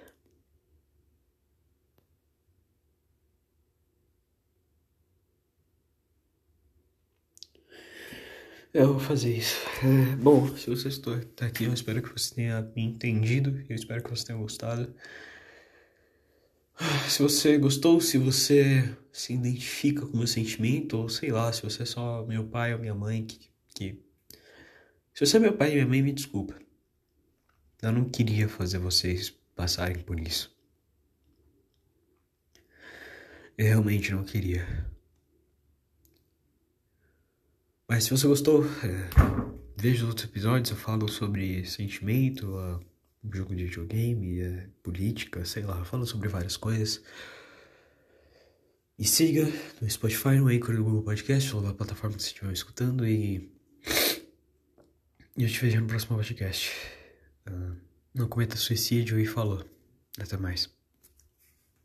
Eu 8.76 8.92
vou 8.92 9.00
fazer 9.00 9.38
isso. 9.38 9.56
É, 9.86 10.16
bom, 10.22 10.54
se 10.58 10.70
você 10.70 10.90
está 10.90 11.46
aqui, 11.46 11.64
eu 11.64 11.74
espero 11.74 12.02
que 12.02 12.10
você 12.10 12.36
tenha 12.36 12.62
me 12.76 12.84
entendido. 12.84 13.64
Eu 13.70 13.76
espero 13.76 14.04
que 14.04 14.10
você 14.10 14.26
tenha 14.26 14.38
gostado. 14.38 14.94
Se 17.08 17.24
você 17.24 17.58
gostou, 17.58 18.02
se 18.02 18.18
você 18.18 18.94
se 19.14 19.32
identifica 19.34 20.06
com 20.06 20.12
o 20.12 20.18
meu 20.18 20.28
sentimento, 20.28 20.98
ou 20.98 21.08
sei 21.08 21.32
lá, 21.32 21.54
se 21.54 21.64
você 21.64 21.84
é 21.84 21.86
só 21.86 22.26
meu 22.26 22.44
pai 22.44 22.74
ou 22.74 22.80
minha 22.82 22.94
mãe 22.94 23.26
que, 23.26 23.50
que... 23.74 24.04
Se 25.14 25.26
você 25.26 25.38
é 25.38 25.40
meu 25.40 25.54
pai 25.54 25.72
e 25.72 25.76
minha 25.76 25.88
mãe, 25.88 26.02
me 26.02 26.12
desculpa. 26.12 26.60
Eu 27.82 27.94
não 27.94 28.10
queria 28.10 28.50
fazer 28.50 28.80
vocês 28.80 29.30
passarem 29.56 30.04
por 30.04 30.20
isso. 30.20 30.54
Eu 33.58 33.68
realmente 33.68 34.12
não 34.12 34.26
queria. 34.26 34.68
Mas 37.88 38.06
se 38.06 38.12
você 38.12 38.28
gostou, 38.28 38.65
é, 38.65 39.10
veja 39.78 40.04
os 40.04 40.10
outros 40.10 40.28
episódios. 40.28 40.71
Eu 40.71 40.78
falo 40.78 41.08
sobre 41.08 41.65
sentimento, 41.65 42.82
jogo 43.32 43.56
de 43.56 43.65
videogame, 43.65 44.41
uh, 44.41 44.69
política, 44.82 45.45
sei 45.45 45.63
lá. 45.63 45.78
Eu 45.78 45.86
falo 45.86 46.06
sobre 46.06 46.28
várias 46.28 46.58
coisas. 46.58 47.04
E 48.98 49.06
siga 49.06 49.45
no 49.82 49.89
Spotify, 49.89 50.38
no 50.38 50.48
Anchor, 50.48 50.76
no 50.76 50.84
Google 50.84 51.04
Podcast, 51.04 51.56
ou 51.56 51.62
na 51.62 51.74
plataforma 51.74 52.15
que 52.15 52.24
você 52.24 52.30
estiver 52.30 52.54
escutando. 52.54 53.06
E 53.06 53.52
eu 55.38 55.48
te 55.48 55.60
vejo 55.60 55.82
no 55.82 55.88
próximo 55.88 56.15
podcast. 56.15 56.71
Uh, 57.48 57.76
não 58.13 58.28
cometa 58.28 58.56
suicídio 58.56 59.19
e 59.19 59.26
falou. 59.26 59.63
Até 60.17 60.38
mais. 60.38 60.74